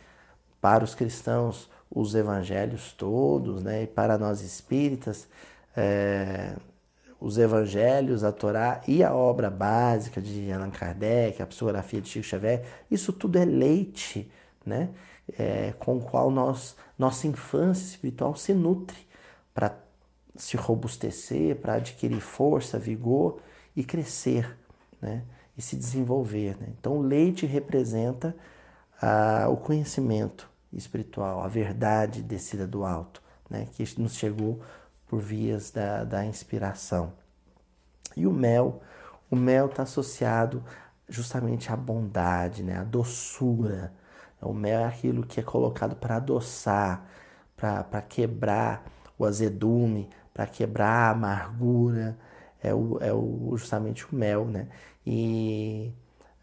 [0.60, 3.84] para os cristãos, os evangelhos todos, né?
[3.84, 5.26] e para nós espíritas,
[5.76, 6.58] é,
[7.22, 12.26] os evangelhos, a Torá e a obra básica de Allan Kardec, a psicografia de Chico
[12.26, 14.30] Xavier, isso tudo é leite,
[14.66, 14.90] né?
[15.38, 18.98] É, com o qual nós, nossa infância espiritual se nutre
[19.54, 19.78] para
[20.36, 23.40] se robustecer, para adquirir força, vigor
[23.76, 24.58] e crescer,
[25.02, 25.24] né?
[25.58, 26.58] E se desenvolver.
[26.58, 26.68] Né?
[26.80, 28.36] Então, o leite representa
[29.02, 33.68] ah, o conhecimento espiritual, a verdade descida do alto, né?
[33.74, 34.62] Que nos chegou
[35.08, 37.12] por vias da, da inspiração.
[38.16, 38.82] E o mel,
[39.30, 40.64] o mel está associado
[41.08, 42.78] justamente à bondade, né?
[42.78, 43.92] à doçura.
[44.42, 47.06] O mel é aquilo que é colocado para adoçar,
[47.56, 48.86] para quebrar
[49.18, 52.18] o azedume, para quebrar a amargura.
[52.62, 54.68] É, o, é o, justamente o mel, né?
[55.06, 55.94] E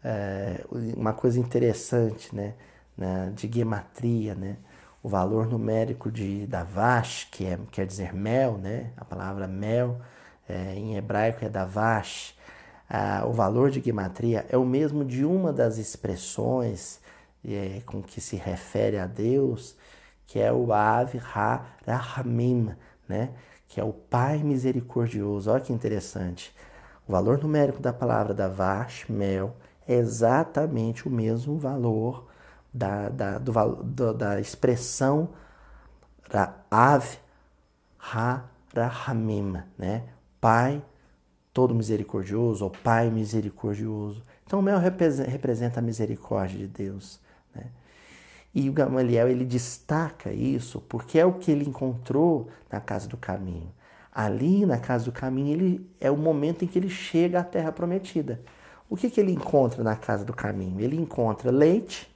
[0.03, 0.63] é,
[0.95, 2.55] uma coisa interessante, né?
[2.97, 3.31] né?
[3.35, 4.57] De gematria, né?
[5.07, 8.91] o valor numérico de Davash, que é, quer dizer mel, né?
[8.97, 10.01] a palavra mel
[10.49, 12.35] é, em hebraico é Davash,
[12.89, 16.99] ah, o valor de gematria é o mesmo de uma das expressões
[17.45, 19.75] é, com que se refere a Deus,
[20.25, 22.75] que é o Av Ha-Rahamim,
[23.07, 23.31] né?
[23.67, 25.51] que é o Pai Misericordioso.
[25.51, 26.53] Olha que interessante.
[27.07, 29.55] O valor numérico da palavra Davash, mel,
[29.87, 32.27] é exatamente o mesmo valor
[32.73, 33.51] da, da, do,
[33.83, 35.29] do, da expressão
[36.69, 37.17] Av
[38.13, 40.03] Ha-Rahamim, né?
[40.39, 40.81] Pai
[41.53, 44.21] todo misericordioso, ou Pai misericordioso.
[44.45, 47.19] Então o mel representa a misericórdia de Deus.
[48.53, 53.17] E o Gamaliel ele destaca isso porque é o que ele encontrou na casa do
[53.17, 53.71] caminho.
[54.11, 57.71] Ali na casa do caminho ele é o momento em que ele chega à terra
[57.71, 58.41] prometida.
[58.89, 60.79] O que, que ele encontra na casa do caminho?
[60.79, 62.09] Ele encontra leite,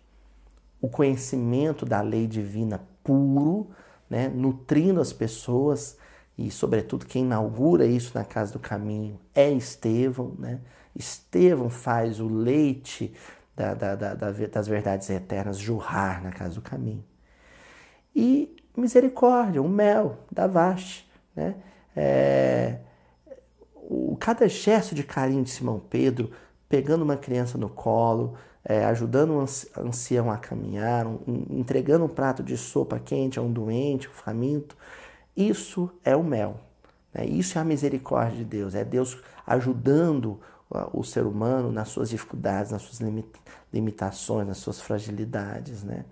[0.81, 3.69] o conhecimento da lei divina puro,
[4.09, 5.97] né, nutrindo as pessoas
[6.37, 10.33] e, sobretudo, quem inaugura isso na Casa do Caminho é Estevão.
[10.39, 10.59] Né?
[10.95, 13.13] Estevão faz o leite
[13.55, 17.03] da, da, da, das verdades eternas jorrar na Casa do Caminho.
[18.15, 21.09] E misericórdia, o mel da Vaste.
[21.35, 21.55] Né?
[21.95, 22.77] É,
[23.75, 26.31] o, cada gesto de carinho de Simão Pedro,
[26.69, 29.41] pegando uma criança no colo, é, ajudando um
[29.77, 34.77] ancião a caminhar, um, entregando um prato de sopa quente a um doente, um faminto.
[35.35, 36.59] Isso é o mel.
[37.13, 37.25] Né?
[37.25, 38.75] Isso é a misericórdia de Deus.
[38.75, 40.39] É Deus ajudando
[40.93, 42.99] o ser humano nas suas dificuldades, nas suas
[43.71, 45.83] limitações, nas suas fragilidades.
[45.83, 46.05] Né?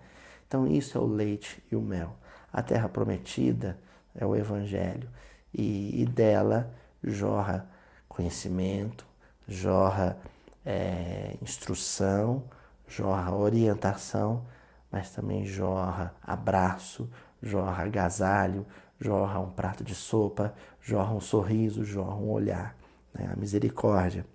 [0.47, 2.15] Então, isso é o leite e o mel.
[2.51, 3.79] A terra prometida
[4.15, 5.09] é o Evangelho
[5.53, 7.69] e, e dela jorra
[8.07, 9.05] conhecimento,
[9.47, 10.17] jorra
[10.65, 12.43] é, instrução,
[12.87, 14.45] jorra orientação,
[14.91, 17.09] mas também jorra abraço,
[17.41, 18.65] jorra agasalho,
[18.99, 22.75] jorra um prato de sopa, jorra um sorriso, jorra um olhar,
[23.13, 23.29] né?
[23.31, 24.25] a misericórdia.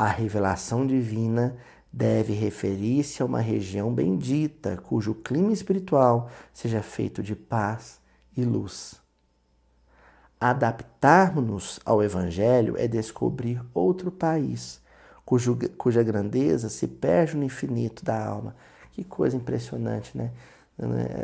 [0.00, 1.58] A revelação divina
[1.92, 8.00] deve referir-se a uma região bendita, cujo clima espiritual seja feito de paz
[8.34, 8.98] e luz.
[10.40, 14.80] Adaptarmos-nos ao Evangelho é descobrir outro país,
[15.22, 18.56] cujo, cuja grandeza se perde no infinito da alma.
[18.92, 20.30] Que coisa impressionante, né?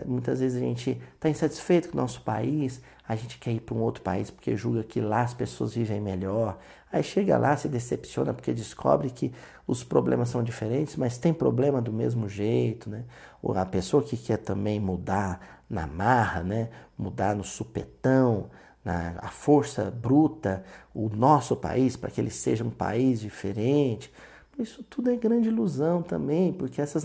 [0.04, 3.74] Muitas vezes a gente está insatisfeito com o nosso país, a gente quer ir para
[3.74, 6.58] um outro país porque julga que lá as pessoas vivem melhor.
[6.92, 9.32] Aí chega lá, se decepciona porque descobre que
[9.66, 13.04] os problemas são diferentes, mas tem problema do mesmo jeito, né?
[13.42, 16.68] Ou a pessoa que quer também mudar na marra, né?
[16.96, 18.50] Mudar no supetão,
[18.84, 24.12] na, a força bruta, o nosso país, para que ele seja um país diferente.
[24.58, 27.04] Isso tudo é grande ilusão também, porque essas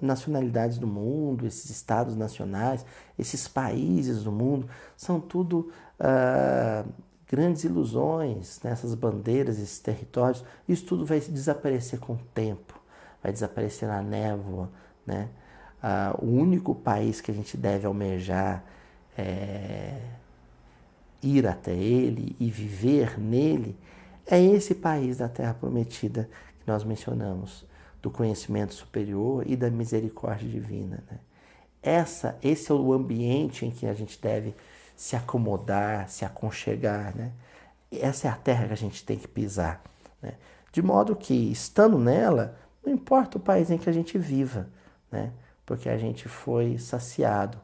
[0.00, 2.84] nacionalidades do mundo, esses estados nacionais,
[3.16, 5.70] esses países do mundo, são tudo
[6.00, 6.84] ah,
[7.28, 8.72] grandes ilusões, né?
[8.72, 10.44] essas bandeiras, esses territórios.
[10.68, 12.74] Isso tudo vai desaparecer com o tempo,
[13.22, 14.68] vai desaparecer na névoa.
[15.06, 15.28] Né?
[15.80, 18.64] Ah, o único país que a gente deve almejar
[19.16, 20.00] é
[21.22, 23.76] ir até ele e viver nele,
[24.26, 26.28] é esse país da terra prometida
[26.68, 27.66] nós mencionamos,
[28.00, 31.02] do conhecimento superior e da misericórdia divina.
[31.10, 31.18] Né?
[31.82, 34.54] Essa, esse é o ambiente em que a gente deve
[34.94, 37.16] se acomodar, se aconchegar.
[37.16, 37.32] Né?
[37.90, 39.82] Essa é a terra que a gente tem que pisar.
[40.22, 40.34] Né?
[40.70, 44.68] De modo que, estando nela, não importa o país em que a gente viva,
[45.10, 45.32] né?
[45.66, 47.58] porque a gente foi saciado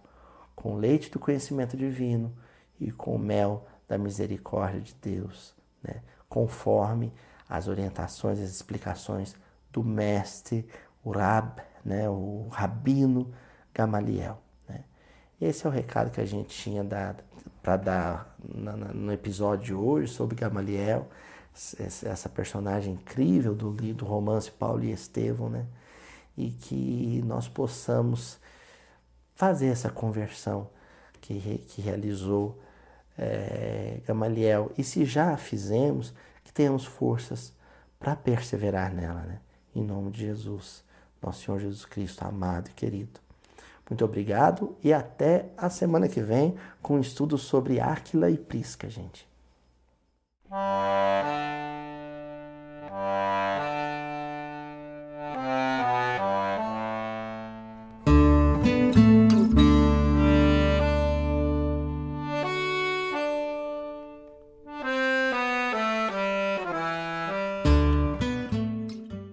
[0.57, 2.33] com o leite do conhecimento divino,
[2.81, 6.03] e com o mel da misericórdia de Deus, né?
[6.29, 7.13] conforme
[7.49, 9.35] as orientações, as explicações
[9.73, 10.69] do mestre,
[11.03, 12.09] o Rab, né?
[12.09, 13.33] o Rabino
[13.75, 14.41] Gamaliel.
[14.69, 14.85] Né?
[15.41, 16.85] Esse é o recado que a gente tinha
[17.63, 21.09] para dar no episódio de hoje sobre Gamaliel,
[21.79, 25.67] essa personagem incrível do, do romance Paulo e Estevão, né?
[26.37, 28.39] E que nós possamos
[29.37, 30.69] fazer essa conversão
[31.21, 32.61] que, que realizou
[33.17, 34.73] é, Gamaliel.
[34.77, 36.13] E se já fizemos,
[36.45, 37.53] que tenhamos forças
[37.99, 39.41] para perseverar nela, né?
[39.75, 40.85] Em nome de Jesus,
[41.21, 43.19] nosso Senhor Jesus Cristo, amado e querido.
[43.89, 48.89] Muito obrigado e até a semana que vem com um estudo sobre Áquila e Prisca,
[48.89, 49.27] gente.